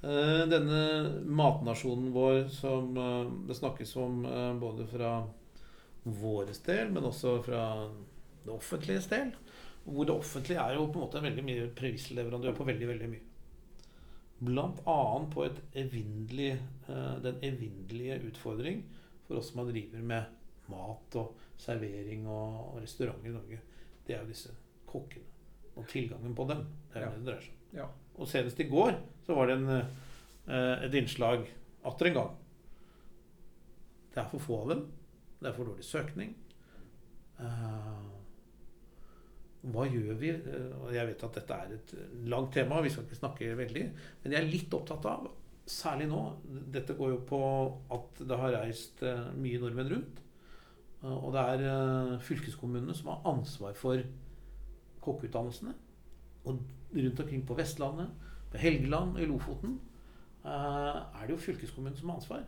Eh, 0.00 0.44
Denne 0.48 0.84
matnasjonen 1.28 2.08
vår 2.14 2.46
som 2.54 2.94
eh, 2.96 3.26
det 3.50 3.58
snakkes 3.58 3.92
om 4.00 4.22
eh, 4.24 4.54
både 4.62 4.86
fra 4.88 5.12
våres 6.02 6.62
del, 6.64 6.88
men 6.94 7.04
også 7.04 7.34
fra 7.44 7.64
det 8.44 8.52
offentliges 8.54 9.06
del. 9.10 9.32
Hvor 9.84 10.06
det 10.06 10.14
offentlige 10.14 10.60
er 10.60 10.76
jo 10.76 10.86
på 10.86 10.98
en 11.00 11.04
måte 11.06 11.18
en 11.20 11.26
veldig 11.28 11.44
mye 11.44 11.68
premissleverandør 11.76 12.56
på 12.56 12.66
veldig, 12.68 12.88
veldig 12.88 13.08
mye. 13.10 13.26
Blant 14.40 14.80
annet 14.88 15.30
på 15.34 15.44
et 15.44 15.60
evinnelig, 15.76 16.50
eh, 16.88 17.16
den 17.24 17.40
evinnelige 17.44 18.20
utfordring 18.30 18.84
for 19.26 19.40
oss 19.40 19.52
som 19.52 19.66
driver 19.68 20.02
med 20.02 20.24
mat 20.70 21.16
og 21.20 21.34
servering 21.60 22.26
og, 22.28 22.78
restauranter 22.80 23.28
i 23.28 23.34
Norge. 23.34 23.60
Det 24.06 24.14
er 24.16 24.22
jo 24.22 24.30
disse 24.30 24.54
kokkene. 24.88 25.26
Og 25.76 25.86
tilgangen 25.88 26.34
på 26.34 26.46
dem. 26.48 26.66
Det 26.92 26.96
er 26.96 27.06
Ja. 27.06 27.10
det 27.10 27.18
det 27.18 27.26
dreier 27.26 27.40
seg 27.40 27.50
om. 27.50 27.78
Ja. 27.78 27.86
Og 28.18 28.28
senest 28.28 28.60
i 28.60 28.68
går 28.68 28.98
så 29.26 29.34
var 29.34 29.46
det 29.46 29.56
en, 29.56 29.68
eh, 30.48 30.84
et 30.84 30.94
innslag 30.94 31.46
atter 31.84 32.06
en 32.06 32.14
gang. 32.14 32.36
Det 34.14 34.18
er 34.24 34.28
for 34.28 34.38
få 34.38 34.62
av 34.62 34.68
dem. 34.68 34.92
Det 35.40 35.48
er 35.48 35.52
for 35.52 35.64
dårlig 35.64 35.84
søkning. 35.84 36.34
Eh, 37.38 38.09
hva 39.62 39.84
gjør 39.88 40.14
vi? 40.20 40.30
Eh, 40.30 40.94
Jeg 40.94 41.06
vet 41.10 41.24
at 41.26 41.34
dette 41.36 41.52
er 41.54 41.74
et 41.76 41.94
langt 42.28 42.52
tema, 42.54 42.80
vi 42.80 42.88
skal 42.90 43.04
ikke 43.04 43.18
snakke 43.20 43.50
veldig. 43.58 43.84
Men 44.22 44.32
jeg 44.32 44.40
er 44.42 44.48
litt 44.50 44.74
opptatt 44.74 45.04
av, 45.06 45.28
særlig 45.70 46.08
nå 46.10 46.20
Dette 46.72 46.96
går 46.98 47.10
jo 47.12 47.18
på 47.28 47.40
at 47.94 48.22
det 48.26 48.38
har 48.40 48.56
reist 48.56 49.02
eh, 49.02 49.28
mye 49.36 49.60
nordmenn 49.60 49.92
rundt. 49.92 50.22
Eh, 51.02 51.12
Og 51.12 51.32
det 51.36 51.40
er 51.40 52.18
fylkeskommunene 52.24 52.94
som 52.96 53.12
har 53.12 53.22
ansvar 53.34 53.74
for 53.74 54.00
kokkeutdannelsene. 55.04 55.74
Og 56.44 56.62
rundt 56.96 57.20
omkring 57.20 57.44
på 57.46 57.54
Vestlandet, 57.54 58.08
på 58.50 58.58
Helgeland 58.58 59.14
og 59.16 59.22
i 59.22 59.26
Lofoten 59.28 59.78
er 60.42 61.26
det 61.26 61.34
jo 61.34 61.36
fylkeskommunen 61.36 61.96
som 61.98 62.08
har 62.08 62.16
ansvar. 62.16 62.44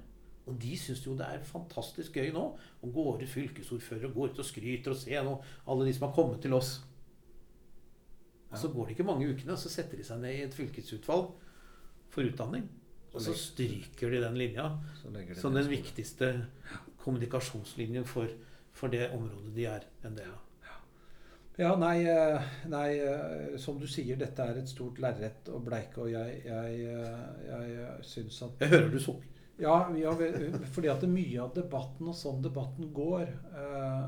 Og 0.47 0.57
de 0.63 0.77
syns 0.79 1.05
jo 1.07 1.15
det 1.15 1.27
er 1.29 1.45
fantastisk 1.47 2.17
gøy 2.19 2.33
nå 2.35 2.43
å 2.83 2.89
gå 2.91 3.05
ut 3.21 3.29
fylkesordfører 3.31 4.09
og 4.09 4.15
gå 4.17 4.25
ut 4.33 4.41
og 4.43 4.49
skryter 4.49 4.91
og 4.95 4.99
se 4.99 5.15
nå 5.23 5.37
alle 5.71 5.87
de 5.87 5.93
som 5.95 6.09
har 6.09 6.17
kommet 6.17 6.41
til 6.43 6.57
oss. 6.57 6.81
Og 8.53 8.61
så 8.61 8.69
går 8.69 8.87
det 8.87 8.97
ikke 8.97 9.09
mange 9.09 9.29
ukene, 9.33 9.57
og 9.57 9.61
så 9.61 9.73
setter 9.73 9.99
de 9.99 10.07
seg 10.07 10.21
ned 10.23 10.37
i 10.37 10.45
et 10.47 10.55
fylkesutvalg 10.55 11.33
for 12.13 12.29
utdanning. 12.29 12.69
Og 13.13 13.21
så 13.21 13.35
stryker 13.37 14.13
de 14.13 14.23
den 14.23 14.39
linja 14.41 14.71
som 15.37 15.53
den 15.57 15.69
viktigste 15.69 16.31
kommunikasjonslinjen 17.03 18.07
for, 18.09 18.31
for 18.73 18.93
det 18.93 19.11
området 19.13 19.53
de 19.57 19.69
er 19.69 19.85
av. 20.05 20.41
Ja, 21.61 21.75
nei, 21.77 21.99
eh, 22.09 22.53
nei, 22.73 22.87
eh, 23.05 23.59
som 23.61 23.77
du 23.81 23.85
sier, 23.91 24.17
dette 24.17 24.45
er 24.45 24.63
et 24.63 24.71
stort 24.71 24.97
lerret 25.05 25.51
å 25.53 25.59
bleike, 25.61 26.01
og 26.01 26.09
jeg, 26.09 26.39
jeg, 26.47 26.79
eh, 26.89 27.43
jeg 27.45 28.07
syns 28.09 28.39
at 28.47 28.65
Jeg 28.65 28.73
hører 28.73 28.89
du 28.89 28.97
sukker. 28.97 29.29
Ja, 29.61 29.75
ja 29.95 30.15
fordi 30.73 30.89
at 30.89 31.05
mye 31.05 31.43
av 31.45 31.53
debatten, 31.55 32.09
og 32.09 32.17
sånn 32.17 32.41
debatten 32.45 32.89
går 32.97 33.27
eh, 33.29 34.07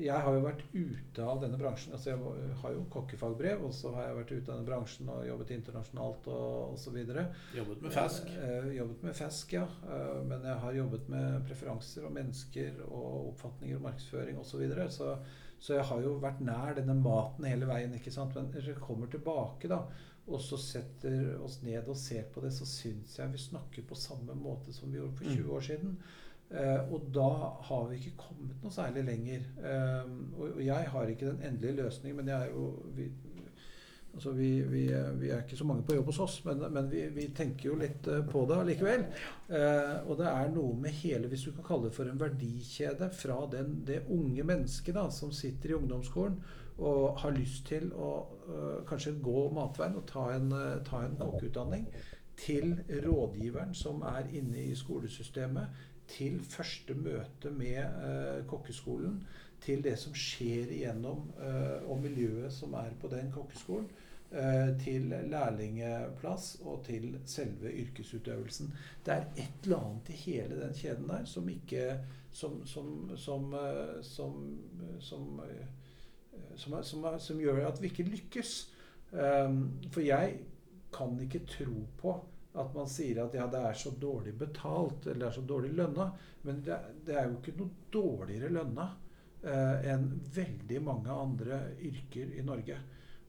Jeg 0.00 0.24
har 0.24 0.34
jo 0.36 0.44
vært 0.44 0.62
ute 0.72 1.24
av 1.26 1.42
denne 1.42 1.58
bransjen. 1.60 1.92
altså 1.92 2.12
Jeg 2.14 2.56
har 2.62 2.74
jo 2.74 2.86
kokkefagbrev, 2.94 3.64
og 3.66 3.74
så 3.76 3.92
har 3.96 4.08
jeg 4.08 4.18
vært 4.20 4.32
ute 4.32 4.46
av 4.46 4.54
denne 4.54 4.68
bransjen 4.68 5.12
og 5.12 5.26
jobbet 5.28 5.52
internasjonalt 5.58 6.28
og 6.32 6.74
osv. 6.78 6.98
Jobbet 7.58 7.84
med 7.84 7.94
Fask. 7.94 8.32
Eh, 8.32 8.72
jobbet 8.78 9.06
med 9.06 9.16
fisk, 9.18 9.54
ja. 9.58 9.66
Eh, 9.84 10.18
men 10.28 10.48
jeg 10.48 10.58
har 10.64 10.78
jobbet 10.80 11.12
med 11.12 11.46
preferanser 11.48 12.08
og 12.08 12.16
mennesker 12.16 12.82
og 12.88 13.32
oppfatninger 13.32 13.78
og 13.78 13.86
markedsføring 13.90 14.40
osv. 14.40 14.52
Så, 14.52 14.62
videre. 14.64 14.90
så 14.92 15.16
så 15.62 15.76
jeg 15.76 15.86
har 15.86 16.00
jo 16.02 16.16
vært 16.18 16.40
nær 16.42 16.74
denne 16.74 16.96
maten 16.98 17.46
hele 17.46 17.68
veien. 17.68 17.92
ikke 17.94 18.10
sant? 18.10 18.34
Men 18.34 18.48
når 18.50 18.72
jeg 18.72 18.82
kommer 18.82 19.10
tilbake 19.10 19.70
da, 19.70 19.84
og 20.26 20.40
så 20.42 20.58
setter 20.58 21.36
oss 21.42 21.60
ned 21.62 21.86
og 21.86 21.98
ser 21.98 22.26
på 22.34 22.42
det, 22.42 22.50
så 22.56 22.66
syns 22.66 23.14
jeg 23.18 23.30
vi 23.30 23.42
snakker 23.42 23.86
på 23.86 23.98
samme 23.98 24.34
måte 24.38 24.74
som 24.74 24.90
vi 24.90 24.98
gjorde 24.98 25.20
for 25.20 25.30
20 25.30 25.54
år 25.54 25.64
siden. 25.68 25.96
Eh, 26.52 26.92
og 26.92 27.08
da 27.14 27.28
har 27.68 27.84
vi 27.88 27.98
ikke 27.98 28.16
kommet 28.26 28.56
noe 28.62 28.72
særlig 28.74 29.06
lenger. 29.08 29.44
Eh, 29.64 30.08
og, 30.36 30.58
jeg 30.64 30.88
har 30.94 31.12
ikke 31.12 31.30
den 31.30 31.44
endelige 31.48 31.82
løsningen, 31.82 32.18
men 32.20 32.32
jeg 32.32 32.48
er 32.48 32.56
jo 32.56 32.72
vi, 32.96 33.10
Altså 34.12 34.30
vi, 34.36 34.60
vi, 34.68 34.80
vi 35.20 35.28
er 35.32 35.38
ikke 35.40 35.56
så 35.56 35.64
mange 35.64 35.86
på 35.88 35.94
jobb 35.96 36.10
hos 36.10 36.18
oss, 36.20 36.34
men, 36.44 36.58
men 36.74 36.90
vi, 36.92 37.06
vi 37.14 37.30
tenker 37.32 37.70
jo 37.70 37.78
litt 37.80 38.04
eh, 38.12 38.20
på 38.28 38.42
det 38.50 38.58
likevel. 38.68 39.06
Eh, 39.48 39.94
og 40.04 40.18
det 40.18 40.26
er 40.28 40.50
noe 40.52 40.76
med 40.82 40.92
hele, 40.98 41.30
hvis 41.32 41.46
du 41.46 41.54
kan 41.56 41.64
kalle 41.64 41.88
det 41.88 41.96
for 41.96 42.10
en 42.10 42.20
verdikjede, 42.20 43.08
fra 43.16 43.38
den, 43.54 43.78
det 43.88 44.02
unge 44.12 44.44
mennesket 44.44 44.98
da, 44.98 45.06
som 45.08 45.32
sitter 45.32 45.72
i 45.72 45.78
ungdomsskolen 45.78 46.36
og 46.82 47.20
har 47.20 47.32
lyst 47.36 47.66
til 47.68 47.90
å 47.92 48.10
kanskje 48.88 49.12
gå 49.22 49.42
matveien 49.54 49.98
og 50.00 50.06
ta 50.08 50.22
en, 50.34 50.48
ta 50.88 51.02
en 51.04 51.18
kokkeutdanning, 51.20 51.84
til 52.36 52.72
rådgiveren 53.04 53.74
som 53.76 54.00
er 54.08 54.30
inne 54.32 54.64
i 54.64 54.74
skolesystemet, 54.74 55.68
til 56.12 56.40
første 56.44 56.94
møte 56.94 57.50
med 57.50 57.80
eh, 57.80 58.44
kokkeskolen, 58.50 59.20
til 59.62 59.82
det 59.84 59.94
som 59.98 60.14
skjer 60.18 60.72
igjennom 60.74 61.28
eh, 61.40 61.84
og 61.86 62.00
miljøet 62.02 62.52
som 62.52 62.74
er 62.74 62.94
på 63.00 63.10
den 63.12 63.30
kokkeskolen. 63.34 63.88
eh, 64.32 64.72
til 64.80 65.12
lærlingeplass 65.28 66.54
og 66.64 66.84
til 66.86 67.18
selve 67.26 67.68
yrkesutøvelsen. 67.82 68.72
Det 69.04 69.12
er 69.14 69.26
et 69.36 69.64
eller 69.64 69.78
annet 69.78 70.08
i 70.08 70.12
hele 70.12 70.60
den 70.62 70.74
kjeden 70.74 71.08
der 71.08 71.24
som 71.24 71.48
ikke 71.48 71.98
Som, 72.32 72.66
som, 72.66 73.10
som, 73.16 73.54
som, 74.02 74.58
som, 75.00 75.40
eh, 75.44 75.66
som, 76.56 76.82
som, 76.82 77.04
som 77.18 77.40
gjør 77.40 77.66
at 77.68 77.82
vi 77.82 77.90
ikke 77.90 78.02
lykkes. 78.08 78.72
Um, 79.12 79.80
for 79.92 80.00
jeg 80.00 80.38
kan 80.96 81.20
ikke 81.20 81.42
tro 81.46 81.84
på 81.98 82.14
at 82.52 82.74
man 82.74 82.88
sier 82.88 83.22
at 83.22 83.34
ja, 83.34 83.46
det 83.48 83.60
er 83.64 83.78
så 83.78 83.90
dårlig 83.96 84.34
betalt 84.36 85.06
eller 85.06 85.24
det 85.24 85.28
er 85.30 85.36
så 85.38 85.44
dårlig 85.48 85.72
lønna. 85.76 86.08
Men 86.42 86.60
det, 86.66 87.14
er 87.14 87.28
jo 87.28 87.38
ikke 87.38 87.54
noe 87.60 87.86
dårligere 87.94 88.50
lønna 88.52 88.88
eh, 89.42 89.92
enn 89.92 90.08
veldig 90.34 90.82
mange 90.84 91.16
andre 91.16 91.62
yrker 91.80 92.34
i 92.36 92.44
Norge. 92.44 92.76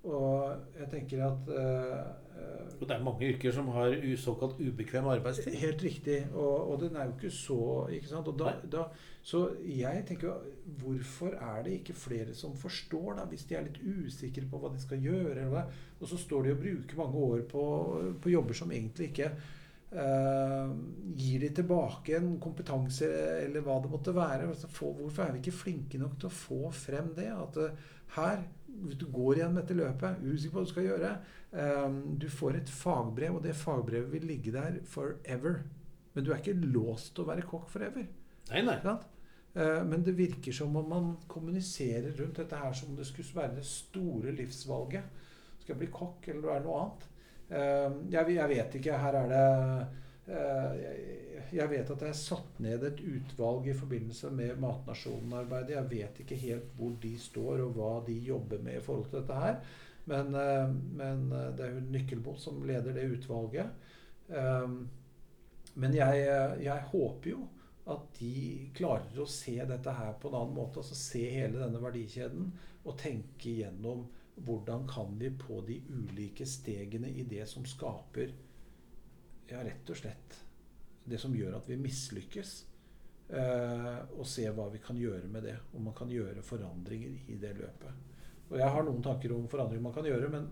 Og 0.03 0.51
jeg 0.75 0.89
tenker 0.91 1.21
at 1.23 1.47
uh, 1.47 2.79
Og 2.81 2.87
det 2.89 2.95
er 2.95 3.03
mange 3.05 3.29
yrker 3.29 3.53
som 3.55 3.69
har 3.71 3.93
såkalt 4.19 4.59
ubekvem 4.59 5.05
arbeidstid. 5.13 5.55
Helt 5.61 5.83
riktig. 5.83 6.17
Og, 6.33 6.71
og 6.71 6.81
den 6.81 6.97
er 6.99 7.07
jo 7.07 7.15
ikke 7.15 7.31
så 7.31 7.87
ikke 7.95 8.09
sant? 8.09 8.27
Og 8.27 8.35
da, 8.39 8.51
da, 8.67 8.83
så 9.23 9.45
jeg 9.63 10.03
tenker 10.09 10.27
jo, 10.27 10.35
hvorfor 10.81 11.37
er 11.37 11.63
det 11.63 11.77
ikke 11.79 11.95
flere 11.95 12.35
som 12.35 12.57
forstår, 12.59 13.13
da, 13.21 13.27
hvis 13.31 13.47
de 13.47 13.55
er 13.55 13.67
litt 13.69 13.79
usikre 13.79 14.43
på 14.51 14.59
hva 14.59 14.73
de 14.73 14.83
skal 14.83 14.99
gjøre? 14.99 15.65
Og 16.01 16.07
så 16.09 16.19
står 16.19 16.49
de 16.49 16.55
og 16.57 16.63
bruker 16.65 16.99
mange 16.99 17.27
år 17.29 17.45
på, 17.53 17.65
på 18.19 18.33
jobber 18.33 18.59
som 18.59 18.75
egentlig 18.75 19.13
ikke 19.13 19.31
uh, 19.95 20.73
gir 21.15 21.45
de 21.45 21.53
tilbake 21.55 22.17
en 22.19 22.35
kompetanse 22.43 23.07
eller 23.45 23.63
hva 23.63 23.79
det 23.79 23.91
måtte 23.93 24.15
være. 24.15 24.49
Altså, 24.51 24.67
hvorfor 24.75 25.23
er 25.23 25.31
vi 25.31 25.45
ikke 25.45 25.61
flinke 25.63 26.01
nok 26.01 26.19
til 26.19 26.27
å 26.27 26.37
få 26.43 26.61
frem 26.75 27.13
det? 27.15 27.29
At 27.31 27.61
uh, 27.61 27.91
her, 28.17 28.43
du 28.73 29.05
går 29.13 29.37
igjen 29.37 29.53
med 29.53 29.63
dette 29.63 29.77
løpet, 29.77 30.21
usikker 30.25 30.53
på 30.53 30.59
hva 30.59 30.65
du 30.65 30.71
skal 30.73 30.87
gjøre, 30.87 31.11
eh, 31.53 31.97
du 32.17 32.27
får 32.29 32.57
et 32.59 32.69
fagbrev, 32.69 33.35
og 33.37 33.43
det 33.45 33.55
fagbrevet 33.55 34.11
vil 34.11 34.25
ligge 34.27 34.51
der 34.55 34.79
forever. 34.89 35.61
Men 36.13 36.23
du 36.25 36.31
er 36.31 36.41
ikke 36.41 36.57
låst 36.73 37.13
til 37.15 37.23
å 37.23 37.29
være 37.31 37.45
kokk 37.49 37.69
forever. 37.73 38.05
Nei, 38.51 38.61
nei. 38.61 38.97
Eh, 39.55 39.83
Men 39.85 40.03
det 40.03 40.15
virker 40.17 40.51
som 40.51 40.75
om 40.75 40.89
man 40.89 41.17
kommuniserer 41.27 42.11
rundt 42.17 42.35
dette 42.41 42.55
her 42.57 42.73
som 42.73 42.89
om 42.89 42.95
det 42.97 43.05
skulle 43.05 43.35
være 43.41 43.55
det 43.55 43.65
store 43.65 44.31
livsvalget. 44.31 45.03
Skal 45.59 45.73
jeg 45.75 45.79
bli 45.83 45.91
kokk, 45.93 46.27
eller 46.27 46.47
være 46.49 46.63
noe 46.65 46.79
annet? 46.81 47.07
Eh, 47.49 47.91
Jeg, 48.11 48.49
vet 48.49 48.75
ikke. 48.79 48.97
Her 48.97 49.13
er 49.13 49.27
det 49.29 49.87
jeg- 50.27 51.19
Jeg 51.53 51.69
vet 51.69 51.89
at 51.91 51.99
det 51.99 52.07
er 52.09 52.13
satt 52.17 52.59
ned 52.59 52.83
et 52.83 52.99
utvalg 53.05 53.67
i 53.67 53.73
forbindelse 53.73 54.31
med 54.31 54.55
Matnasjonen-arbeidet. 54.57 55.69
Jeg 55.75 55.89
vet 55.91 56.19
ikke 56.19 56.35
helt 56.35 56.71
hvor 56.77 56.95
de 57.01 57.11
står, 57.19 57.61
og 57.61 57.73
hva 57.75 58.05
de 58.07 58.13
jobber 58.19 58.61
med 58.63 58.77
i 58.77 58.81
forhold 58.81 59.05
til 59.09 59.19
dette 59.19 59.33
her. 59.33 59.59
Men, 60.05 60.33
eh, 60.35 60.73
men 60.97 61.31
eh, 61.31 61.51
det 61.57 61.65
er 61.65 61.73
jo 61.75 61.85
Nykkelbo 61.91 62.35
som 62.37 62.63
leder 62.63 62.93
det 62.93 63.11
utvalget. 63.19 63.69
Eh, 64.29 64.67
Men 65.75 65.93
jeg, 65.95 66.59
jeg 66.61 66.81
håper 66.91 67.29
jo 67.31 67.47
at 67.87 68.01
de 68.19 68.69
klarer 68.75 69.17
å 69.23 69.25
se 69.27 69.55
dette 69.65 69.91
her 69.91 70.13
på 70.21 70.29
en 70.29 70.35
annen 70.35 70.55
måte. 70.55 70.77
Altså 70.83 70.95
se 70.95 71.23
hele 71.29 71.57
denne 71.57 71.81
verdikjeden 71.81 72.51
og 72.85 72.97
tenke 73.01 73.49
igjennom 73.49 74.03
hvordan 74.45 74.85
kan 74.87 75.17
vi 75.19 75.29
på 75.29 75.61
de 75.67 75.79
ulike 75.89 76.45
stegene 76.45 77.09
i 77.09 77.23
det 77.23 77.47
som 77.49 77.65
skaper 77.65 78.33
ja, 79.51 79.63
rett 79.63 79.89
og 79.89 79.97
slett 79.99 80.39
det 81.05 81.19
som 81.19 81.33
gjør 81.35 81.57
at 81.57 81.67
vi 81.67 81.75
mislykkes. 81.75 82.51
Eh, 83.33 83.99
og 84.19 84.27
se 84.27 84.45
hva 84.53 84.69
vi 84.71 84.79
kan 84.83 84.97
gjøre 84.99 85.27
med 85.31 85.43
det. 85.47 85.55
Om 85.75 85.87
man 85.89 85.95
kan 85.97 86.11
gjøre 86.11 86.43
forandringer 86.45 87.15
i 87.33 87.37
det 87.41 87.53
løpet. 87.57 88.11
Og 88.51 88.59
jeg 88.59 88.69
har 88.69 88.83
noen 88.85 89.01
tanker 89.03 89.33
om 89.33 89.47
forandringer 89.49 89.83
man 89.83 89.95
kan 89.95 90.05
gjøre, 90.07 90.29
men 90.29 90.47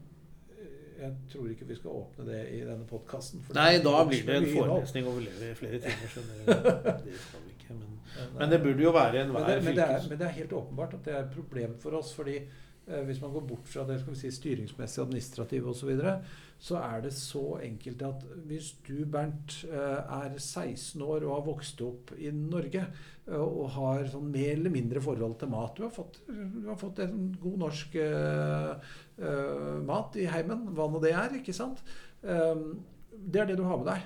eh, 0.58 1.04
jeg 1.04 1.14
tror 1.32 1.52
ikke 1.54 1.68
vi 1.70 1.78
skal 1.78 1.92
åpne 2.02 2.26
det 2.28 2.42
i 2.56 2.62
denne 2.66 2.88
podkasten. 2.90 3.44
Nei, 3.56 3.78
da 3.86 3.96
blir 4.10 4.26
det 4.28 4.38
en 4.42 4.50
forelesning 4.56 5.08
over 5.12 5.28
flere- 5.28 5.56
flere 5.60 5.82
timer. 5.86 6.18
Det 7.06 7.16
skal 7.28 7.46
vi 7.46 7.54
ikke, 7.56 7.78
men, 7.78 7.96
men 8.40 8.50
det 8.52 8.60
burde 8.64 8.84
jo 8.84 8.92
være 8.96 9.14
Men 9.14 9.30
enhver 9.30 9.48
det, 9.48 9.64
men, 9.64 9.76
det 9.78 9.84
er, 9.88 10.10
men 10.10 10.20
det 10.20 10.28
er 10.28 10.36
helt 10.42 10.54
åpenbart 10.58 10.94
at 10.98 11.06
det 11.06 11.14
er 11.16 11.24
et 11.24 11.32
problem 11.36 11.78
for 11.80 11.96
oss. 12.02 12.12
fordi 12.18 12.36
eh, 12.42 12.50
hvis 12.86 13.22
man 13.22 13.32
går 13.32 13.44
bort 13.48 13.68
fra 13.70 13.84
det 13.88 14.00
skal 14.02 14.16
vi 14.16 14.20
si, 14.20 14.32
styringsmessige, 14.34 15.04
administrative 15.06 15.70
osv., 15.70 15.80
så, 15.80 15.90
videre, 15.92 16.16
så 16.62 16.78
er 16.78 17.02
det 17.02 17.12
så 17.18 17.44
enkelt 17.64 18.04
at 18.06 18.26
hvis 18.50 18.72
du, 18.88 19.06
Bernt, 19.10 19.64
eh, 19.66 20.14
er 20.18 20.38
16 20.38 21.02
år 21.02 21.26
og 21.26 21.34
har 21.36 21.46
vokst 21.48 21.82
opp 21.82 22.14
i 22.18 22.30
Norge 22.36 22.84
eh, 22.84 23.38
og 23.38 23.72
har 23.78 24.06
sånn 24.12 24.30
mer 24.34 24.54
eller 24.54 24.74
mindre 24.74 25.02
forhold 25.02 25.40
til 25.42 25.50
mat 25.54 25.78
Du 25.78 25.86
har 25.88 25.94
fått, 25.96 26.22
du 26.28 26.68
har 26.68 26.78
fått 26.78 27.02
en 27.06 27.32
god 27.42 27.58
norsk 27.64 27.98
uh, 27.98 28.78
uh, 29.22 29.78
mat 29.88 30.18
i 30.22 30.28
heimen, 30.30 30.68
hva 30.78 30.90
nå 30.92 31.02
det 31.02 31.16
er, 31.18 31.38
ikke 31.40 31.56
sant? 31.56 31.82
Um, 32.22 32.82
det 33.12 33.42
er 33.42 33.50
det 33.50 33.58
du 33.58 33.66
har 33.66 33.82
med 33.82 33.90
deg. 33.90 34.06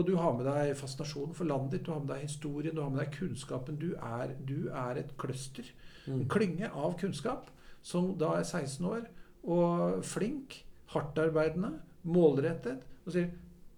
Og 0.00 0.06
du 0.08 0.14
har 0.16 0.34
med 0.36 0.48
deg 0.48 0.74
fascinasjonen 0.78 1.36
for 1.36 1.48
landet 1.48 1.76
ditt, 1.76 1.86
du 1.86 1.92
har 1.92 2.00
med 2.02 2.12
deg 2.14 2.24
historien, 2.24 2.74
du 2.76 2.82
har 2.82 2.90
med 2.92 3.02
deg 3.02 3.14
kunnskapen. 3.16 3.78
Du 3.80 3.92
er, 3.96 4.34
du 4.48 4.68
er 4.68 5.04
et 5.04 5.16
cluster, 5.20 5.68
en 6.06 6.22
Mm. 6.24 6.28
klynge 6.32 6.70
av 6.72 6.96
kunnskap, 6.98 7.50
som 7.82 8.12
da 8.18 8.34
er 8.38 8.44
16 8.46 8.86
år 8.86 9.06
og 9.50 10.04
flink, 10.04 10.60
hardtarbeidende, 10.92 11.78
målrettet, 12.02 12.84
og 13.06 13.14
sier 13.14 13.30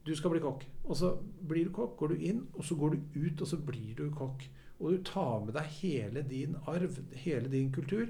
du 0.02 0.14
skal 0.18 0.34
bli 0.34 0.42
kokk. 0.42 0.66
Og 0.90 0.98
så 0.98 1.12
blir 1.48 1.68
du 1.68 1.74
kokk, 1.76 1.94
går 2.00 2.14
du 2.14 2.26
inn, 2.26 2.44
og 2.58 2.66
så 2.66 2.74
går 2.78 2.96
du 2.96 3.18
ut, 3.22 3.40
og 3.40 3.46
så 3.46 3.58
blir 3.62 3.94
du 3.98 4.08
kokk. 4.14 4.48
Og 4.80 4.90
du 4.90 5.02
tar 5.06 5.44
med 5.44 5.54
deg 5.54 5.74
hele 5.78 6.24
din 6.26 6.56
arv, 6.66 6.98
hele 7.22 7.50
din 7.52 7.70
kultur, 7.74 8.08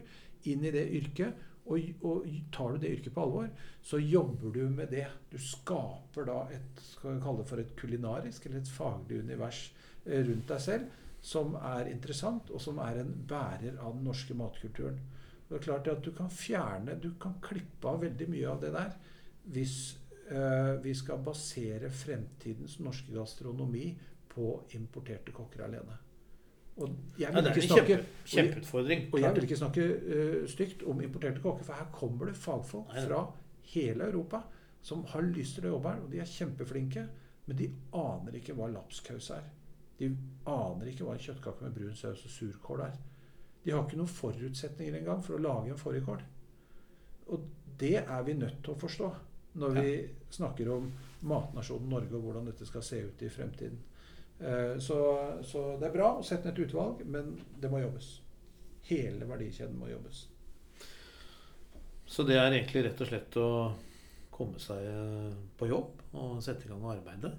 inn 0.49 0.65
i 0.65 0.73
det 0.73 0.87
yrket. 0.97 1.49
Og, 1.71 1.93
og 2.03 2.25
tar 2.51 2.73
du 2.73 2.83
det 2.83 2.91
yrket 2.97 3.15
på 3.15 3.23
alvor, 3.23 3.51
så 3.87 4.01
jobber 4.01 4.51
du 4.57 4.65
med 4.73 4.91
det. 4.91 5.05
Du 5.31 5.37
skaper 5.39 6.27
da 6.27 6.41
et 6.51 6.83
skal 6.89 7.15
vi 7.15 7.23
kalle 7.23 7.43
det 7.43 7.51
for 7.53 7.63
et 7.63 7.77
kulinarisk 7.79 8.49
eller 8.49 8.63
et 8.63 8.73
faglig 8.73 9.21
univers 9.23 9.61
eh, 10.07 10.25
rundt 10.27 10.49
deg 10.49 10.65
selv 10.65 10.99
som 11.23 11.55
er 11.55 11.87
interessant, 11.93 12.51
og 12.51 12.59
som 12.61 12.81
er 12.83 12.99
en 12.99 13.13
bærer 13.31 13.77
av 13.79 13.95
den 13.95 14.09
norske 14.09 14.35
matkulturen. 14.35 14.99
Og 15.53 15.59
det 15.59 15.61
er 15.61 15.65
klart 15.67 15.89
at 15.93 16.05
Du 16.05 16.13
kan 16.17 16.31
fjerne, 16.31 16.95
du 17.03 17.11
kan 17.21 17.35
klippe 17.45 17.89
av 17.89 18.01
veldig 18.01 18.29
mye 18.33 18.49
av 18.49 18.61
det 18.63 18.73
der 18.73 18.95
hvis 19.53 19.99
eh, 20.31 20.77
vi 20.79 20.95
skal 20.95 21.19
basere 21.19 21.91
fremtidens 21.91 22.79
norske 22.79 23.11
gastronomi 23.13 23.89
på 24.31 24.53
importerte 24.79 25.35
kokker 25.35 25.65
alene. 25.67 25.97
Og 26.77 26.89
jeg 27.19 27.27
Ja, 27.35 27.41
det 27.41 27.51
er 27.51 27.55
en 27.55 27.63
snakke 27.67 27.87
kjempe, 27.87 28.07
kjempeutfordring. 28.25 29.03
og 29.13 29.21
jeg 29.21 29.35
vil 29.35 29.43
ikke 29.43 29.57
snakke 29.57 29.83
uh, 29.83 30.49
stygt 30.49 30.83
om 30.89 31.03
importerte 31.03 31.43
kokker, 31.43 31.65
for 31.65 31.75
her 31.75 31.91
kommer 31.93 32.31
det 32.31 32.37
fagfolk 32.37 32.95
nei. 32.95 33.03
fra 33.07 33.27
hele 33.75 34.05
Europa 34.05 34.45
som 34.83 35.05
har 35.05 35.23
lyst 35.23 35.59
til 35.59 35.67
å 35.67 35.75
jobbe 35.75 35.91
her, 35.91 36.01
og 36.01 36.11
de 36.11 36.23
er 36.23 36.31
kjempeflinke, 36.31 37.05
men 37.47 37.59
de 37.59 37.69
aner 37.99 38.39
ikke 38.39 38.55
hva 38.55 38.71
lapskaus 38.73 39.31
er. 39.37 39.45
De 39.99 40.09
aner 40.47 40.87
ikke 40.91 41.05
hva 41.05 41.19
en 41.19 41.27
kjøttkake 41.27 41.67
med 41.67 41.75
brun 41.77 41.99
saus 41.99 42.25
og 42.25 42.31
surkål 42.31 42.87
er. 42.87 42.97
De 43.65 43.71
har 43.71 43.85
ikke 43.85 43.99
noen 44.01 44.11
forutsetninger 44.11 44.99
engang 44.99 45.23
for 45.23 45.37
å 45.37 45.43
lage 45.43 45.71
en 45.71 45.79
fårikål. 45.81 46.23
Og 47.35 47.47
det 47.79 47.97
er 48.03 48.27
vi 48.27 48.35
nødt 48.39 48.59
til 48.65 48.75
å 48.75 48.81
forstå 48.81 49.13
når 49.63 49.77
vi 49.77 49.93
snakker 50.33 50.71
om 50.73 50.89
matnasjonen 51.29 51.91
Norge 51.93 52.17
og 52.17 52.27
hvordan 52.27 52.49
dette 52.49 52.67
skal 52.67 52.85
se 52.87 53.03
ut 53.05 53.23
i 53.23 53.31
fremtiden. 53.31 53.79
Eh, 54.41 54.79
Så, 54.83 54.99
så 55.47 55.65
det 55.79 55.89
er 55.89 55.95
bra 55.95 56.11
å 56.19 56.27
sette 56.27 56.49
ned 56.49 56.59
et 56.59 56.67
utvalg, 56.67 57.05
men 57.07 57.37
det 57.61 57.71
må 57.71 57.83
jobbes. 57.83 58.15
Hele 58.89 59.29
verdikjeden 59.29 59.79
må 59.79 59.91
jobbes. 59.93 60.27
Så 62.07 62.27
det 62.27 62.37
er 62.37 62.51
egentlig 62.51 62.83
rett 62.89 63.01
og 63.01 63.09
slett 63.09 63.37
å 63.41 63.49
komme 64.33 64.59
seg 64.61 64.89
på 65.57 65.69
jobb 65.71 66.03
og 66.19 66.41
sette 66.45 66.67
i 66.67 66.73
gang 66.73 66.83
arbeidet. 66.91 67.37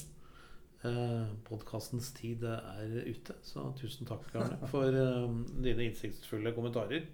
Eh, 0.83 1.27
Podkastens 1.47 2.09
tid 2.17 2.43
er 2.43 2.95
ute, 3.07 3.37
så 3.47 3.69
tusen 3.79 4.07
takk, 4.07 4.25
Arne, 4.35 4.57
for 4.67 4.91
eh, 4.91 5.27
dine 5.63 5.87
innsiktsfulle 5.87 6.51
kommentarer. 6.55 7.05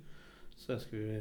Så 0.58 0.74
ønsker 0.74 0.98
vi 0.98 1.20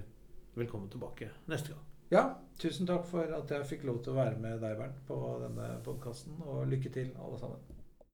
velkommen 0.57 0.89
tilbake 0.91 1.29
neste 1.53 1.75
gang. 1.75 1.85
Ja, 2.09 2.23
tusen 2.57 2.89
takk 2.89 3.05
for 3.11 3.29
at 3.37 3.53
jeg 3.53 3.69
fikk 3.69 3.85
lov 3.85 4.01
til 4.05 4.15
å 4.15 4.21
være 4.23 4.41
med 4.41 4.63
deg, 4.65 4.79
Bernt, 4.81 5.03
på 5.07 5.19
denne 5.43 5.75
podkasten. 5.85 6.39
Og 6.47 6.65
lykke 6.73 6.93
til, 6.95 7.13
alle 7.21 7.41
sammen. 7.43 7.78